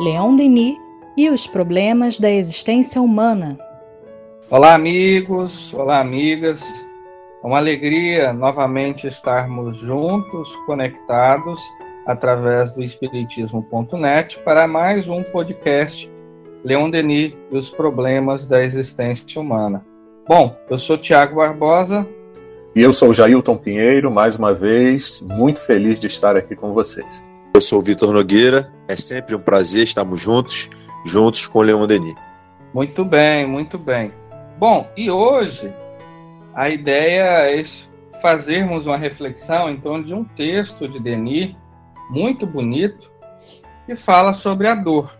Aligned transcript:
Leon 0.00 0.34
Denis 0.34 0.76
e 1.16 1.30
os 1.30 1.46
problemas 1.46 2.18
da 2.18 2.28
existência 2.28 3.00
humana. 3.00 3.56
Olá, 4.50 4.74
amigos, 4.74 5.72
olá, 5.72 6.00
amigas. 6.00 6.62
É 7.42 7.46
uma 7.46 7.58
alegria 7.58 8.32
novamente 8.32 9.06
estarmos 9.06 9.78
juntos, 9.78 10.54
conectados 10.66 11.60
através 12.06 12.72
do 12.72 12.82
Espiritismo.net 12.82 14.38
para 14.40 14.66
mais 14.66 15.08
um 15.08 15.22
podcast 15.22 16.10
Leon 16.64 16.90
Denis 16.90 17.32
e 17.52 17.56
os 17.56 17.70
problemas 17.70 18.46
da 18.46 18.64
existência 18.64 19.40
humana. 19.40 19.86
Bom, 20.26 20.56
eu 20.68 20.76
sou 20.76 20.98
Tiago 20.98 21.36
Barbosa. 21.36 22.04
E 22.74 22.80
eu 22.80 22.92
sou 22.92 23.14
Jailton 23.14 23.56
Pinheiro, 23.56 24.10
mais 24.10 24.34
uma 24.34 24.52
vez, 24.52 25.20
muito 25.20 25.60
feliz 25.60 26.00
de 26.00 26.08
estar 26.08 26.36
aqui 26.36 26.56
com 26.56 26.72
vocês. 26.72 27.33
Eu 27.54 27.60
sou 27.60 27.78
o 27.78 27.82
Vitor 27.82 28.12
Nogueira, 28.12 28.68
é 28.88 28.96
sempre 28.96 29.32
um 29.32 29.40
prazer 29.40 29.84
estarmos 29.84 30.20
juntos, 30.20 30.68
juntos 31.06 31.46
com 31.46 31.60
o 31.60 31.62
Leon 31.62 31.86
Denis. 31.86 32.16
Muito 32.74 33.04
bem, 33.04 33.46
muito 33.46 33.78
bem. 33.78 34.12
Bom, 34.58 34.90
e 34.96 35.08
hoje 35.08 35.72
a 36.52 36.68
ideia 36.68 37.48
é 37.48 37.62
fazermos 38.20 38.88
uma 38.88 38.96
reflexão 38.96 39.70
em 39.70 39.80
torno 39.80 40.04
de 40.04 40.12
um 40.12 40.24
texto 40.24 40.88
de 40.88 40.98
Denis 40.98 41.54
muito 42.10 42.44
bonito 42.44 43.08
que 43.86 43.94
fala 43.94 44.32
sobre 44.32 44.66
a 44.66 44.74
dor. 44.74 45.16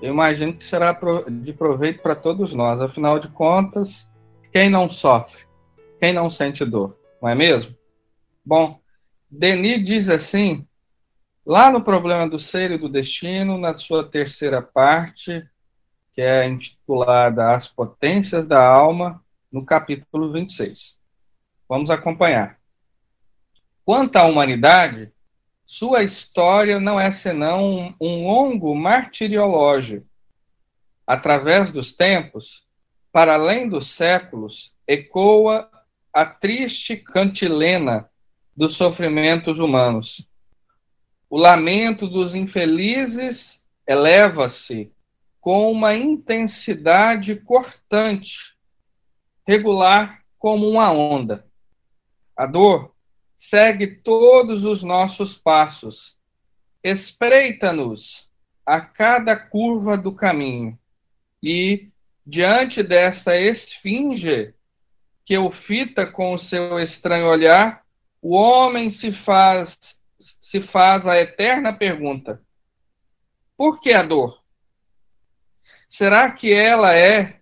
Eu 0.00 0.12
imagino 0.12 0.54
que 0.54 0.62
será 0.62 0.96
de 1.28 1.52
proveito 1.52 2.02
para 2.04 2.14
todos 2.14 2.52
nós. 2.52 2.80
Afinal 2.80 3.18
de 3.18 3.26
contas, 3.26 4.08
quem 4.52 4.70
não 4.70 4.88
sofre? 4.88 5.42
Quem 5.98 6.12
não 6.12 6.30
sente 6.30 6.64
dor? 6.64 6.96
Não 7.20 7.28
é 7.28 7.34
mesmo? 7.34 7.74
Bom, 8.44 8.78
Denis 9.28 9.84
diz 9.84 10.08
assim 10.08 10.64
Lá 11.46 11.70
no 11.70 11.80
Problema 11.80 12.28
do 12.28 12.40
Ser 12.40 12.72
e 12.72 12.78
do 12.78 12.88
Destino, 12.88 13.56
na 13.56 13.72
sua 13.72 14.02
terceira 14.02 14.60
parte, 14.60 15.48
que 16.12 16.20
é 16.20 16.44
intitulada 16.44 17.52
As 17.52 17.68
Potências 17.68 18.48
da 18.48 18.66
Alma, 18.66 19.24
no 19.52 19.64
capítulo 19.64 20.32
26. 20.32 21.00
Vamos 21.68 21.88
acompanhar. 21.88 22.58
Quanto 23.84 24.16
à 24.16 24.24
humanidade, 24.24 25.12
sua 25.64 26.02
história 26.02 26.80
não 26.80 26.98
é 26.98 27.12
senão 27.12 27.94
um 28.00 28.26
longo 28.26 28.74
martiriológio. 28.74 30.04
Através 31.06 31.70
dos 31.70 31.92
tempos, 31.92 32.66
para 33.12 33.34
além 33.34 33.68
dos 33.68 33.94
séculos, 33.94 34.74
ecoa 34.84 35.70
a 36.12 36.26
triste 36.26 36.96
cantilena 36.96 38.10
dos 38.56 38.74
sofrimentos 38.74 39.60
humanos 39.60 40.28
o 41.28 41.36
lamento 41.36 42.06
dos 42.08 42.34
infelizes 42.34 43.64
eleva-se 43.86 44.92
com 45.40 45.70
uma 45.70 45.94
intensidade 45.94 47.36
cortante, 47.36 48.56
regular 49.46 50.22
como 50.38 50.68
uma 50.68 50.90
onda. 50.90 51.46
A 52.36 52.46
dor 52.46 52.92
segue 53.36 53.86
todos 53.86 54.64
os 54.64 54.82
nossos 54.82 55.34
passos, 55.34 56.16
espreita-nos 56.82 58.28
a 58.64 58.80
cada 58.80 59.36
curva 59.36 59.96
do 59.96 60.12
caminho 60.12 60.78
e, 61.42 61.88
diante 62.26 62.82
desta 62.82 63.38
esfinge 63.38 64.52
que 65.24 65.36
o 65.38 65.50
fita 65.50 66.06
com 66.06 66.34
o 66.34 66.38
seu 66.38 66.80
estranho 66.80 67.26
olhar, 67.26 67.84
o 68.20 68.34
homem 68.34 68.90
se 68.90 69.12
faz 69.12 70.00
se 70.18 70.60
faz 70.60 71.06
a 71.06 71.20
eterna 71.20 71.72
pergunta: 71.72 72.42
por 73.56 73.80
que 73.80 73.92
a 73.92 74.02
dor? 74.02 74.40
Será 75.88 76.30
que 76.30 76.52
ela 76.52 76.94
é, 76.94 77.40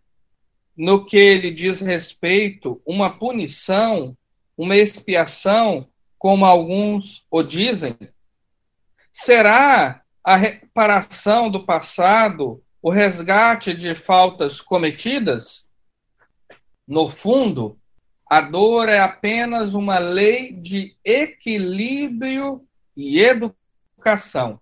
no 0.76 1.04
que 1.04 1.16
ele 1.16 1.50
diz 1.50 1.80
respeito, 1.80 2.82
uma 2.86 3.10
punição, 3.10 4.16
uma 4.56 4.76
expiação, 4.76 5.88
como 6.18 6.44
alguns 6.44 7.26
o 7.30 7.42
dizem? 7.42 7.96
Será 9.12 10.02
a 10.22 10.36
reparação 10.36 11.50
do 11.50 11.64
passado, 11.64 12.62
o 12.82 12.90
resgate 12.90 13.74
de 13.74 13.94
faltas 13.94 14.60
cometidas? 14.60 15.68
No 16.86 17.08
fundo, 17.08 17.78
a 18.34 18.40
dor 18.40 18.88
é 18.88 18.98
apenas 18.98 19.74
uma 19.74 20.00
lei 20.00 20.52
de 20.52 20.96
equilíbrio 21.04 22.66
e 22.96 23.20
educação. 23.20 24.60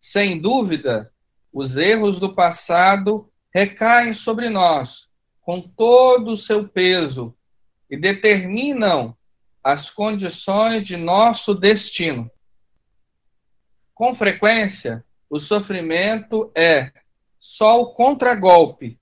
Sem 0.00 0.40
dúvida, 0.40 1.12
os 1.52 1.76
erros 1.76 2.18
do 2.18 2.34
passado 2.34 3.30
recaem 3.52 4.14
sobre 4.14 4.48
nós 4.48 5.10
com 5.42 5.60
todo 5.60 6.30
o 6.30 6.36
seu 6.38 6.66
peso 6.66 7.36
e 7.90 7.98
determinam 7.98 9.14
as 9.62 9.90
condições 9.90 10.82
de 10.82 10.96
nosso 10.96 11.54
destino. 11.54 12.30
Com 13.94 14.14
frequência, 14.14 15.04
o 15.28 15.38
sofrimento 15.38 16.50
é 16.54 16.90
só 17.38 17.78
o 17.78 17.92
contragolpe 17.92 18.98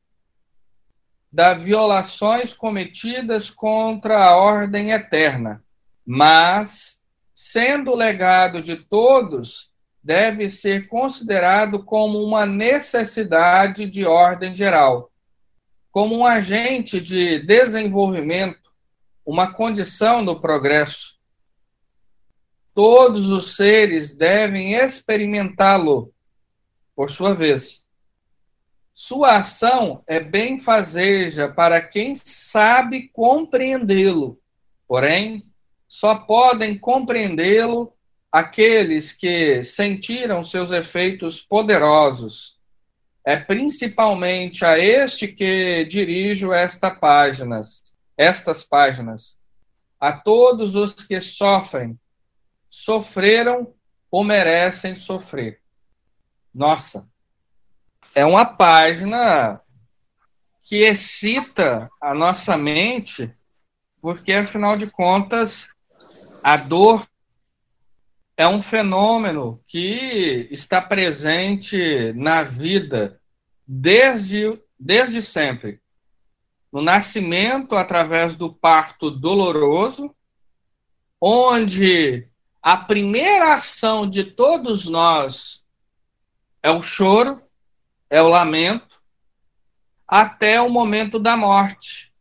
das 1.34 1.60
violações 1.60 2.54
cometidas 2.54 3.50
contra 3.50 4.24
a 4.24 4.36
ordem 4.36 4.92
eterna, 4.92 5.64
mas 6.06 7.02
sendo 7.34 7.92
legado 7.92 8.62
de 8.62 8.76
todos, 8.76 9.72
deve 10.00 10.48
ser 10.48 10.86
considerado 10.86 11.82
como 11.82 12.22
uma 12.22 12.46
necessidade 12.46 13.84
de 13.84 14.04
ordem 14.04 14.54
geral, 14.54 15.10
como 15.90 16.16
um 16.16 16.24
agente 16.24 17.00
de 17.00 17.40
desenvolvimento, 17.40 18.70
uma 19.26 19.52
condição 19.52 20.24
do 20.24 20.40
progresso. 20.40 21.18
Todos 22.72 23.28
os 23.28 23.56
seres 23.56 24.14
devem 24.14 24.74
experimentá-lo, 24.74 26.14
por 26.94 27.10
sua 27.10 27.34
vez. 27.34 27.83
Sua 28.94 29.38
ação 29.38 30.04
é 30.06 30.20
benfazeja 30.20 31.48
para 31.48 31.82
quem 31.82 32.14
sabe 32.14 33.08
compreendê-lo, 33.08 34.40
porém, 34.86 35.44
só 35.88 36.14
podem 36.14 36.78
compreendê-lo 36.78 37.92
aqueles 38.30 39.12
que 39.12 39.64
sentiram 39.64 40.44
seus 40.44 40.70
efeitos 40.70 41.42
poderosos. 41.42 42.56
É 43.24 43.36
principalmente 43.36 44.64
a 44.64 44.78
este 44.78 45.26
que 45.26 45.84
dirijo 45.86 46.52
esta 46.52 46.88
páginas, 46.88 47.82
estas 48.16 48.62
páginas. 48.62 49.36
A 49.98 50.12
todos 50.12 50.76
os 50.76 50.92
que 50.92 51.20
sofrem, 51.20 51.98
sofreram 52.70 53.74
ou 54.08 54.22
merecem 54.22 54.94
sofrer. 54.94 55.60
Nossa, 56.52 57.08
é 58.14 58.24
uma 58.24 58.44
página 58.44 59.60
que 60.62 60.76
excita 60.76 61.90
a 62.00 62.14
nossa 62.14 62.56
mente, 62.56 63.30
porque 64.00 64.32
afinal 64.32 64.76
de 64.76 64.90
contas 64.90 65.68
a 66.42 66.56
dor 66.56 67.06
é 68.36 68.46
um 68.46 68.62
fenômeno 68.62 69.60
que 69.66 70.48
está 70.50 70.80
presente 70.80 72.12
na 72.14 72.42
vida 72.42 73.20
desde, 73.66 74.60
desde 74.78 75.20
sempre. 75.20 75.80
No 76.72 76.82
nascimento, 76.82 77.76
através 77.76 78.34
do 78.36 78.52
parto 78.52 79.10
doloroso, 79.10 80.14
onde 81.20 82.28
a 82.62 82.76
primeira 82.76 83.54
ação 83.54 84.08
de 84.08 84.24
todos 84.24 84.86
nós 84.86 85.64
é 86.62 86.70
o 86.70 86.82
choro, 86.82 87.44
é 88.14 88.22
o 88.22 88.28
lamento, 88.28 89.02
até 90.06 90.60
o 90.60 90.70
momento 90.70 91.18
da 91.18 91.36
morte, 91.36 92.12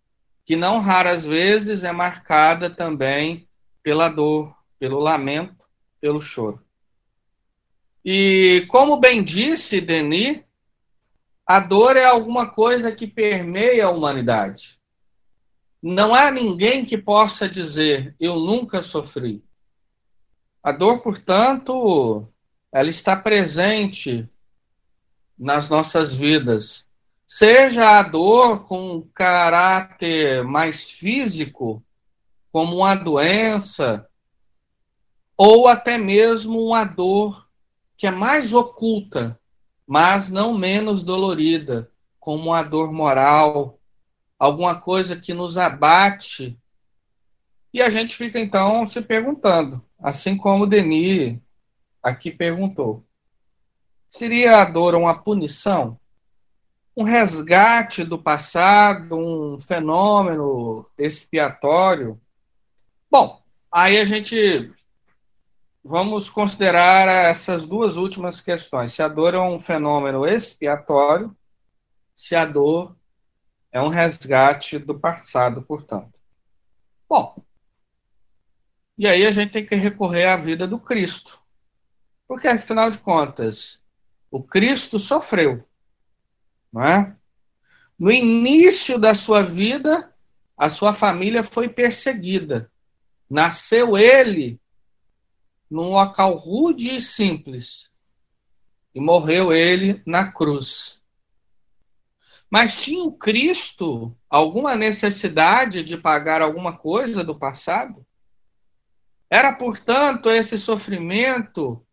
que 0.43 0.55
não 0.55 0.79
raras 0.79 1.23
vezes 1.23 1.83
é 1.83 1.91
marcada 1.91 2.67
também 2.67 3.47
pela 3.83 4.09
dor, 4.09 4.57
pelo 4.79 4.97
lamento, 4.97 5.63
pelo 6.01 6.19
choro. 6.19 6.59
E 8.03 8.65
como 8.69 8.97
bem 8.97 9.23
disse 9.23 9.79
Denis, 9.79 10.43
a 11.45 11.59
dor 11.59 11.95
é 11.95 12.05
alguma 12.05 12.49
coisa 12.49 12.91
que 12.91 13.05
permeia 13.05 13.85
a 13.85 13.91
humanidade. 13.91 14.79
Não 15.79 16.11
há 16.15 16.31
ninguém 16.31 16.83
que 16.83 16.97
possa 16.97 17.47
dizer 17.47 18.15
eu 18.19 18.39
nunca 18.39 18.81
sofri. 18.81 19.43
A 20.63 20.71
dor, 20.71 21.01
portanto, 21.01 22.27
ela 22.71 22.89
está 22.89 23.15
presente 23.15 24.27
nas 25.37 25.69
nossas 25.69 26.13
vidas. 26.13 26.85
Seja 27.25 27.99
a 27.99 28.03
dor 28.03 28.65
com 28.65 29.07
caráter 29.13 30.43
mais 30.43 30.91
físico, 30.91 31.83
como 32.51 32.77
uma 32.77 32.95
doença, 32.95 34.07
ou 35.35 35.67
até 35.67 35.97
mesmo 35.97 36.63
uma 36.63 36.83
dor 36.83 37.47
que 37.97 38.05
é 38.05 38.11
mais 38.11 38.53
oculta, 38.53 39.39
mas 39.87 40.29
não 40.29 40.57
menos 40.57 41.03
dolorida, 41.03 41.89
como 42.19 42.49
uma 42.51 42.63
dor 42.63 42.93
moral, 42.93 43.79
alguma 44.37 44.79
coisa 44.79 45.15
que 45.15 45.33
nos 45.33 45.57
abate. 45.57 46.57
E 47.73 47.81
a 47.81 47.89
gente 47.89 48.15
fica 48.15 48.39
então 48.39 48.85
se 48.85 49.01
perguntando, 49.01 49.83
assim 49.99 50.37
como 50.37 50.67
Denis 50.67 51.39
aqui 52.03 52.29
perguntou: 52.29 53.03
seria 54.13 54.61
a 54.61 54.65
dor 54.65 54.93
uma 54.93 55.23
punição? 55.23 55.99
Um 56.95 57.03
resgate 57.03 58.03
do 58.03 58.21
passado, 58.21 59.17
um 59.17 59.57
fenômeno 59.57 60.87
expiatório? 60.95 62.21
Bom, 63.09 63.41
aí 63.71 63.99
a 63.99 64.05
gente 64.05 64.71
vamos 65.83 66.29
considerar 66.29 67.07
essas 67.07 67.65
duas 67.65 67.97
últimas 67.97 68.39
questões. 68.39 68.93
Se 68.93 69.01
a 69.01 69.07
dor 69.07 69.33
é 69.33 69.39
um 69.39 69.57
fenômeno 69.57 70.27
expiatório, 70.27 71.35
se 72.15 72.35
a 72.35 72.45
dor 72.45 72.95
é 73.71 73.81
um 73.81 73.89
resgate 73.89 74.77
do 74.77 74.99
passado, 74.99 75.63
portanto. 75.63 76.13
Bom, 77.09 77.43
e 78.95 79.07
aí 79.07 79.25
a 79.25 79.31
gente 79.31 79.53
tem 79.53 79.65
que 79.65 79.73
recorrer 79.73 80.27
à 80.27 80.37
vida 80.37 80.67
do 80.67 80.79
Cristo. 80.79 81.41
Porque, 82.27 82.47
afinal 82.47 82.91
de 82.91 82.99
contas, 82.99 83.82
o 84.33 84.41
Cristo 84.41 84.97
sofreu. 84.97 85.63
Não 86.71 86.83
é? 86.83 87.15
No 87.99 88.11
início 88.11 88.97
da 88.97 89.13
sua 89.13 89.43
vida, 89.43 90.11
a 90.57 90.71
sua 90.71 90.91
família 90.91 91.43
foi 91.43 91.69
perseguida. 91.69 92.71
Nasceu 93.29 93.95
ele 93.95 94.59
num 95.69 95.91
local 95.91 96.33
rude 96.33 96.95
e 96.95 96.99
simples. 96.99 97.91
E 98.95 98.99
morreu 98.99 99.53
ele 99.53 100.01
na 100.03 100.31
cruz. 100.31 100.99
Mas 102.49 102.81
tinha 102.81 103.03
o 103.03 103.11
Cristo 103.11 104.17
alguma 104.27 104.75
necessidade 104.75 105.83
de 105.83 105.95
pagar 105.95 106.41
alguma 106.41 106.75
coisa 106.75 107.23
do 107.23 107.37
passado? 107.37 108.03
Era, 109.29 109.53
portanto, 109.53 110.31
esse 110.31 110.57
sofrimento 110.57 111.85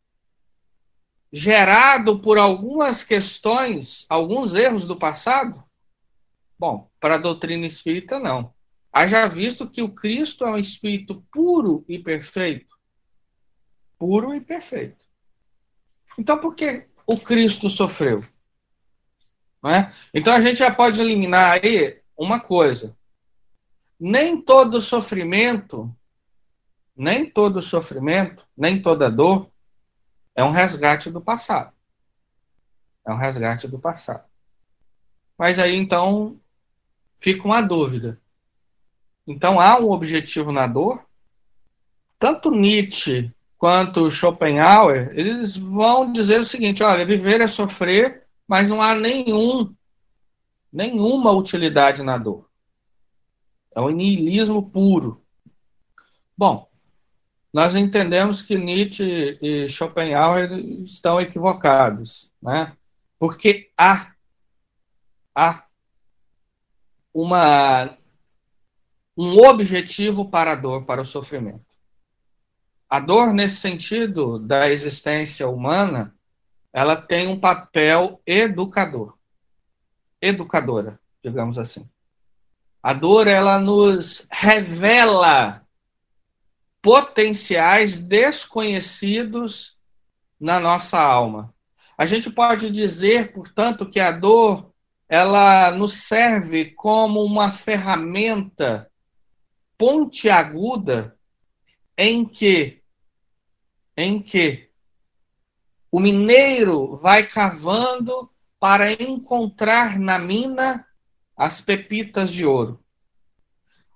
gerado 1.32 2.18
por 2.18 2.38
algumas 2.38 3.04
questões, 3.04 4.06
alguns 4.08 4.54
erros 4.54 4.84
do 4.84 4.96
passado? 4.96 5.62
Bom, 6.58 6.90
para 7.00 7.14
a 7.14 7.18
doutrina 7.18 7.66
espírita, 7.66 8.18
não. 8.18 8.52
Haja 8.92 9.26
visto 9.28 9.68
que 9.68 9.82
o 9.82 9.94
Cristo 9.94 10.44
é 10.44 10.50
um 10.50 10.56
espírito 10.56 11.24
puro 11.30 11.84
e 11.88 11.98
perfeito 11.98 12.70
puro 14.00 14.34
e 14.34 14.40
perfeito. 14.40 15.04
Então, 16.18 16.38
por 16.38 16.54
que 16.56 16.86
o 17.06 17.18
Cristo 17.18 17.68
sofreu? 17.68 18.24
É? 19.66 19.92
Então, 20.14 20.32
a 20.32 20.40
gente 20.40 20.58
já 20.58 20.74
pode 20.74 20.98
eliminar 20.98 21.60
aí 21.62 22.00
uma 22.16 22.40
coisa. 22.40 22.96
Nem 23.98 24.40
todo 24.40 24.80
sofrimento, 24.80 25.94
nem 26.96 27.28
todo 27.28 27.60
sofrimento, 27.60 28.48
nem 28.56 28.80
toda 28.80 29.10
dor 29.10 29.50
é 30.34 30.44
um 30.44 30.50
resgate 30.50 31.10
do 31.10 31.20
passado. 31.20 31.72
É 33.06 33.12
um 33.12 33.16
resgate 33.16 33.66
do 33.66 33.78
passado. 33.78 34.24
Mas 35.38 35.58
aí, 35.58 35.74
então, 35.74 36.38
fica 37.16 37.44
uma 37.44 37.60
dúvida. 37.60 38.20
Então, 39.26 39.60
há 39.60 39.78
um 39.78 39.90
objetivo 39.90 40.52
na 40.52 40.66
dor? 40.66 41.04
Tanto 42.18 42.50
Nietzsche 42.50 43.32
quanto 43.60 44.10
Schopenhauer, 44.10 45.10
eles 45.18 45.56
vão 45.56 46.12
dizer 46.12 46.40
o 46.40 46.44
seguinte: 46.44 46.82
olha, 46.82 47.04
viver 47.04 47.40
é 47.40 47.46
sofrer, 47.46 48.26
mas 48.48 48.68
não 48.68 48.82
há 48.82 48.94
nenhum, 48.94 49.74
nenhuma 50.72 51.30
utilidade 51.32 52.02
na 52.02 52.16
dor. 52.16 52.48
É 53.74 53.80
um 53.80 53.90
niilismo 53.90 54.70
puro. 54.70 55.22
Bom, 56.36 56.69
nós 57.52 57.75
entendemos 57.75 58.41
que 58.41 58.56
Nietzsche 58.56 59.38
e 59.41 59.69
Schopenhauer 59.69 60.52
estão 60.85 61.20
equivocados, 61.20 62.31
né? 62.41 62.76
Porque 63.19 63.70
há, 63.76 64.12
há 65.35 65.64
uma, 67.12 67.97
um 69.17 69.38
objetivo 69.47 70.31
para 70.31 70.52
a 70.52 70.56
dor, 70.56 70.85
para 70.85 71.02
o 71.02 71.06
sofrimento 71.06 71.70
a 72.91 72.99
dor, 72.99 73.32
nesse 73.32 73.56
sentido 73.56 74.41
da 74.41 74.69
existência 74.69 75.49
humana, 75.49 76.12
ela 76.73 76.97
tem 76.97 77.29
um 77.29 77.38
papel 77.38 78.20
educador, 78.26 79.17
educadora, 80.20 80.99
digamos 81.23 81.56
assim. 81.56 81.88
A 82.82 82.93
dor, 82.93 83.29
ela 83.29 83.61
nos 83.61 84.26
revela 84.32 85.64
potenciais 86.82 87.98
desconhecidos 87.98 89.78
na 90.38 90.58
nossa 90.58 91.00
alma. 91.00 91.54
A 91.96 92.06
gente 92.06 92.30
pode 92.30 92.70
dizer, 92.70 93.32
portanto, 93.32 93.88
que 93.88 94.00
a 94.00 94.10
dor 94.10 94.72
ela 95.08 95.70
nos 95.72 95.94
serve 95.94 96.66
como 96.66 97.22
uma 97.22 97.50
ferramenta 97.50 98.90
pontiaguda 99.76 101.18
em 101.98 102.24
que 102.24 102.80
em 103.96 104.22
que 104.22 104.70
o 105.90 105.98
mineiro 105.98 106.96
vai 106.96 107.26
cavando 107.26 108.30
para 108.58 108.92
encontrar 108.92 109.98
na 109.98 110.18
mina 110.18 110.86
as 111.36 111.60
pepitas 111.60 112.32
de 112.32 112.46
ouro. 112.46 112.82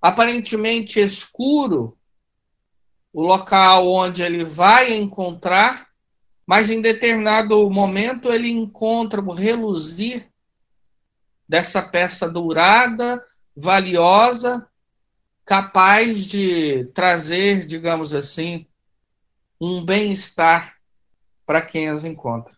Aparentemente 0.02 1.00
escuro 1.00 1.96
o 3.14 3.22
local 3.22 3.86
onde 3.86 4.22
ele 4.22 4.44
vai 4.44 4.92
encontrar, 4.92 5.86
mas 6.44 6.68
em 6.68 6.82
determinado 6.82 7.70
momento 7.70 8.32
ele 8.32 8.50
encontra 8.50 9.20
o 9.20 9.32
reluzir 9.32 10.28
dessa 11.48 11.80
peça 11.80 12.28
dourada, 12.28 13.24
valiosa, 13.56 14.66
capaz 15.44 16.24
de 16.26 16.86
trazer, 16.86 17.64
digamos 17.64 18.12
assim, 18.12 18.66
um 19.60 19.84
bem-estar 19.84 20.74
para 21.46 21.62
quem 21.62 21.88
as 21.88 22.04
encontra. 22.04 22.52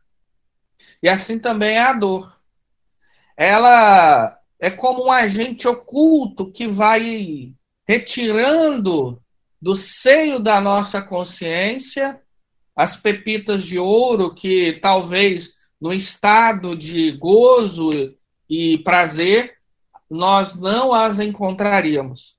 E 1.02 1.08
assim 1.08 1.38
também 1.38 1.76
é 1.76 1.82
a 1.82 1.92
dor. 1.92 2.40
Ela 3.36 4.40
é 4.58 4.70
como 4.70 5.06
um 5.06 5.12
agente 5.12 5.68
oculto 5.68 6.50
que 6.50 6.66
vai 6.66 7.52
retirando 7.86 9.22
do 9.60 9.74
seio 9.74 10.38
da 10.38 10.60
nossa 10.60 11.00
consciência 11.02 12.20
as 12.74 12.96
pepitas 12.96 13.64
de 13.64 13.78
ouro 13.78 14.34
que 14.34 14.74
talvez 14.74 15.50
no 15.80 15.92
estado 15.92 16.76
de 16.76 17.12
gozo 17.12 18.14
e 18.48 18.78
prazer 18.78 19.56
nós 20.08 20.54
não 20.54 20.92
as 20.92 21.18
encontraríamos. 21.18 22.36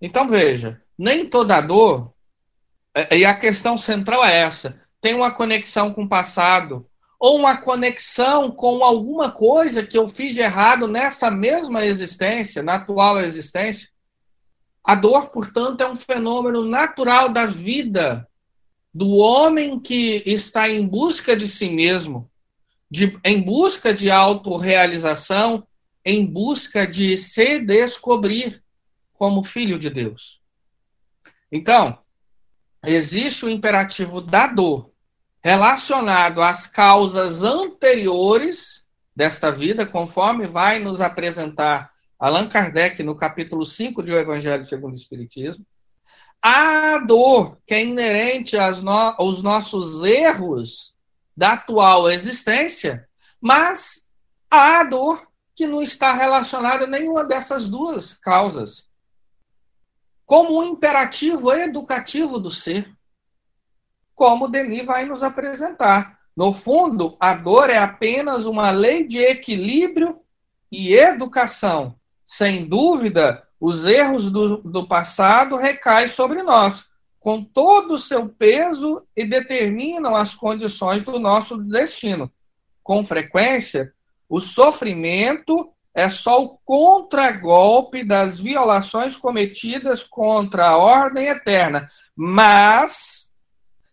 Então 0.00 0.28
veja, 0.28 0.80
nem 0.96 1.28
toda 1.28 1.60
dor 1.60 2.14
é, 2.94 3.18
e 3.18 3.24
a 3.24 3.34
questão 3.34 3.76
central 3.76 4.24
é 4.24 4.40
essa: 4.40 4.80
tem 5.00 5.14
uma 5.14 5.32
conexão 5.32 5.92
com 5.92 6.04
o 6.04 6.08
passado, 6.08 6.86
ou 7.18 7.36
uma 7.36 7.56
conexão 7.56 8.50
com 8.50 8.84
alguma 8.84 9.30
coisa 9.30 9.84
que 9.84 9.98
eu 9.98 10.06
fiz 10.06 10.34
de 10.34 10.40
errado 10.40 10.86
nessa 10.86 11.30
mesma 11.30 11.84
existência, 11.84 12.62
na 12.62 12.74
atual 12.74 13.20
existência. 13.20 13.88
A 14.84 14.94
dor, 14.94 15.30
portanto, 15.30 15.80
é 15.80 15.90
um 15.90 15.96
fenômeno 15.96 16.62
natural 16.62 17.32
da 17.32 17.46
vida 17.46 18.28
do 18.92 19.16
homem 19.16 19.80
que 19.80 20.22
está 20.26 20.68
em 20.68 20.86
busca 20.86 21.34
de 21.34 21.48
si 21.48 21.70
mesmo, 21.70 22.30
de, 22.90 23.18
em 23.24 23.42
busca 23.42 23.94
de 23.94 24.10
autorrealização, 24.10 25.66
em 26.04 26.24
busca 26.24 26.86
de 26.86 27.16
se 27.16 27.60
descobrir 27.60 28.62
como 29.14 29.42
filho 29.42 29.78
de 29.78 29.88
Deus. 29.88 30.40
Então, 31.50 31.98
existe 32.84 33.46
o 33.46 33.50
imperativo 33.50 34.20
da 34.20 34.46
dor 34.46 34.92
relacionado 35.42 36.42
às 36.42 36.66
causas 36.66 37.42
anteriores 37.42 38.86
desta 39.16 39.50
vida, 39.50 39.86
conforme 39.86 40.46
vai 40.46 40.78
nos 40.78 41.00
apresentar 41.00 41.93
Allan 42.18 42.48
Kardec 42.48 43.02
no 43.02 43.16
capítulo 43.16 43.64
5 43.64 44.02
de 44.02 44.12
O 44.12 44.18
Evangelho 44.18 44.64
segundo 44.64 44.94
o 44.94 44.96
Espiritismo. 44.96 45.64
A 46.40 46.98
dor 47.06 47.58
que 47.66 47.74
é 47.74 47.84
inerente 47.84 48.56
no 48.56 49.14
aos 49.18 49.42
nossos 49.42 50.02
erros 50.02 50.94
da 51.36 51.54
atual 51.54 52.10
existência, 52.10 53.08
mas 53.40 54.08
a 54.50 54.84
dor 54.84 55.26
que 55.54 55.66
não 55.66 55.82
está 55.82 56.12
relacionada 56.12 56.84
a 56.84 56.88
nenhuma 56.88 57.24
dessas 57.24 57.68
duas 57.68 58.12
causas 58.12 58.88
como 60.26 60.60
um 60.60 60.64
imperativo 60.64 61.52
educativo 61.52 62.38
do 62.38 62.50
ser, 62.50 62.90
como 64.14 64.48
Denis 64.48 64.84
vai 64.84 65.04
nos 65.04 65.22
apresentar. 65.22 66.18
No 66.36 66.52
fundo, 66.52 67.16
a 67.20 67.34
dor 67.34 67.70
é 67.70 67.78
apenas 67.78 68.46
uma 68.46 68.70
lei 68.70 69.06
de 69.06 69.18
equilíbrio 69.18 70.20
e 70.70 70.94
educação. 70.94 71.98
Sem 72.36 72.66
dúvida, 72.66 73.44
os 73.60 73.84
erros 73.84 74.28
do, 74.28 74.56
do 74.56 74.88
passado 74.88 75.56
recaem 75.56 76.08
sobre 76.08 76.42
nós, 76.42 76.86
com 77.20 77.40
todo 77.44 77.94
o 77.94 77.98
seu 77.98 78.28
peso 78.28 79.06
e 79.16 79.24
determinam 79.24 80.16
as 80.16 80.34
condições 80.34 81.04
do 81.04 81.20
nosso 81.20 81.56
destino. 81.58 82.28
Com 82.82 83.04
frequência, 83.04 83.92
o 84.28 84.40
sofrimento 84.40 85.70
é 85.94 86.08
só 86.08 86.42
o 86.42 86.58
contragolpe 86.64 88.02
das 88.02 88.40
violações 88.40 89.16
cometidas 89.16 90.02
contra 90.02 90.70
a 90.70 90.76
ordem 90.76 91.28
eterna, 91.28 91.86
mas, 92.16 93.30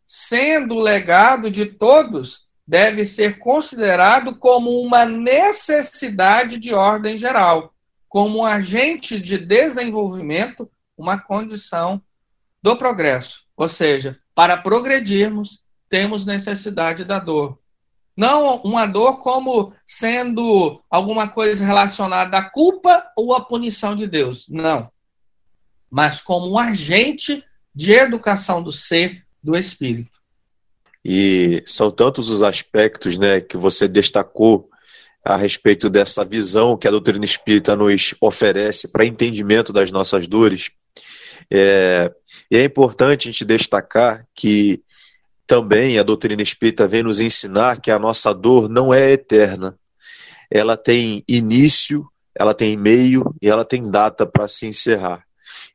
sendo 0.08 0.78
o 0.78 0.82
legado 0.82 1.52
de 1.52 1.68
todos, 1.68 2.48
deve 2.66 3.06
ser 3.06 3.38
considerado 3.38 4.36
como 4.36 4.82
uma 4.82 5.06
necessidade 5.06 6.58
de 6.58 6.74
ordem 6.74 7.20
geral, 7.20 7.72
como 8.12 8.40
um 8.40 8.46
agente 8.46 9.18
de 9.18 9.38
desenvolvimento, 9.38 10.70
uma 10.98 11.18
condição 11.18 12.02
do 12.62 12.76
progresso. 12.76 13.46
Ou 13.56 13.70
seja, 13.70 14.20
para 14.36 14.58
progredirmos, 14.58 15.64
temos 15.88 16.26
necessidade 16.26 17.06
da 17.06 17.20
dor. 17.20 17.58
Não 18.16 18.58
uma 18.66 18.86
dor 18.86 19.18
como 19.20 19.74
sendo 19.88 20.82
alguma 20.90 21.30
coisa 21.30 21.66
relacionada 21.66 22.38
à 22.38 22.50
culpa 22.50 23.10
ou 23.18 23.34
à 23.34 23.40
punição 23.40 23.96
de 23.96 24.06
Deus. 24.06 24.46
Não. 24.50 24.92
Mas 25.90 26.20
como 26.22 26.52
um 26.52 26.60
agente 26.60 27.42
de 27.74 27.94
educação 27.94 28.62
do 28.62 28.74
ser, 28.74 29.26
do 29.42 29.56
espírito. 29.56 30.20
E 31.04 31.64
são 31.66 31.90
tantos 31.90 32.30
os 32.30 32.44
aspectos 32.44 33.18
né, 33.18 33.40
que 33.40 33.56
você 33.56 33.88
destacou 33.88 34.70
a 35.24 35.36
respeito 35.36 35.90
dessa 35.90 36.26
visão 36.26 36.78
que 36.78 36.88
a 36.88 36.92
doutrina 36.92 37.24
espírita 37.24 37.76
nos 37.76 38.16
oferece 38.20 38.88
para 38.88 39.06
entendimento 39.06 39.72
das 39.72 39.92
nossas 39.92 40.28
dores. 40.28 40.72
É, 41.50 42.12
e 42.50 42.58
é 42.58 42.64
importante 42.64 43.28
a 43.28 43.32
gente 43.32 43.46
destacar 43.46 44.26
que 44.34 44.82
também 45.46 46.00
a 46.00 46.04
doutrina 46.04 46.42
espírita 46.42 46.88
vem 46.88 47.04
nos 47.04 47.20
ensinar 47.20 47.80
que 47.80 47.92
a 47.92 48.00
nossa 48.00 48.34
dor 48.34 48.70
não 48.70 48.94
é 48.94 49.12
eterna. 49.12 49.78
Ela 50.50 50.76
tem 50.76 51.24
início, 51.28 52.10
ela 52.34 52.54
tem 52.54 52.78
meio 52.78 53.36
e 53.42 53.50
ela 53.50 53.66
tem 53.66 53.90
data 53.90 54.26
para 54.26 54.48
se 54.48 54.66
encerrar. 54.66 55.24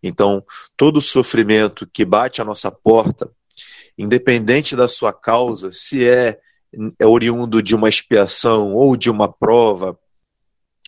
Então, 0.02 0.42
todo 0.76 1.00
sofrimento 1.00 1.88
que 1.92 2.04
bate 2.04 2.40
à 2.40 2.44
nossa 2.44 2.70
porta, 2.70 3.30
independente 3.96 4.74
da 4.74 4.88
sua 4.88 5.12
causa, 5.12 5.70
se 5.72 6.06
é, 6.06 6.38
é 6.98 7.06
oriundo 7.06 7.62
de 7.62 7.74
uma 7.74 7.88
expiação 7.88 8.72
ou 8.72 8.96
de 8.96 9.10
uma 9.10 9.32
prova, 9.32 9.98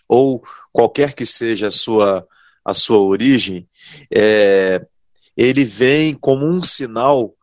ou 0.08 0.42
qualquer 0.72 1.14
que 1.14 1.26
seja 1.26 1.68
a 1.68 1.70
sua, 1.70 2.26
a 2.64 2.74
sua 2.74 2.98
origem, 2.98 3.68
é, 4.10 4.86
ele 5.36 5.64
vem 5.64 6.14
como 6.14 6.46
um 6.46 6.62
sinal 6.62 7.34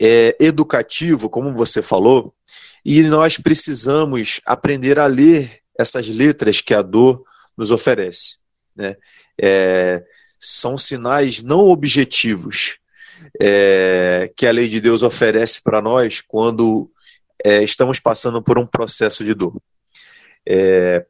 é, 0.00 0.36
educativo, 0.40 1.28
como 1.28 1.54
você 1.54 1.82
falou, 1.82 2.34
e 2.84 3.02
nós 3.02 3.36
precisamos 3.36 4.40
aprender 4.46 4.98
a 4.98 5.06
ler 5.06 5.60
essas 5.78 6.08
letras 6.08 6.60
que 6.60 6.74
a 6.74 6.82
dor 6.82 7.22
nos 7.56 7.70
oferece. 7.70 8.38
Né? 8.74 8.96
É, 9.40 10.02
são 10.38 10.78
sinais 10.78 11.42
não 11.42 11.68
objetivos 11.68 12.78
é, 13.40 14.32
que 14.34 14.46
a 14.46 14.50
lei 14.50 14.68
de 14.68 14.80
Deus 14.80 15.02
oferece 15.02 15.62
para 15.62 15.82
nós 15.82 16.20
quando 16.20 16.90
é, 17.44 17.62
estamos 17.62 18.00
passando 18.00 18.42
por 18.42 18.58
um 18.58 18.66
processo 18.66 19.24
de 19.24 19.34
dor. 19.34 19.60
É, 20.46 21.04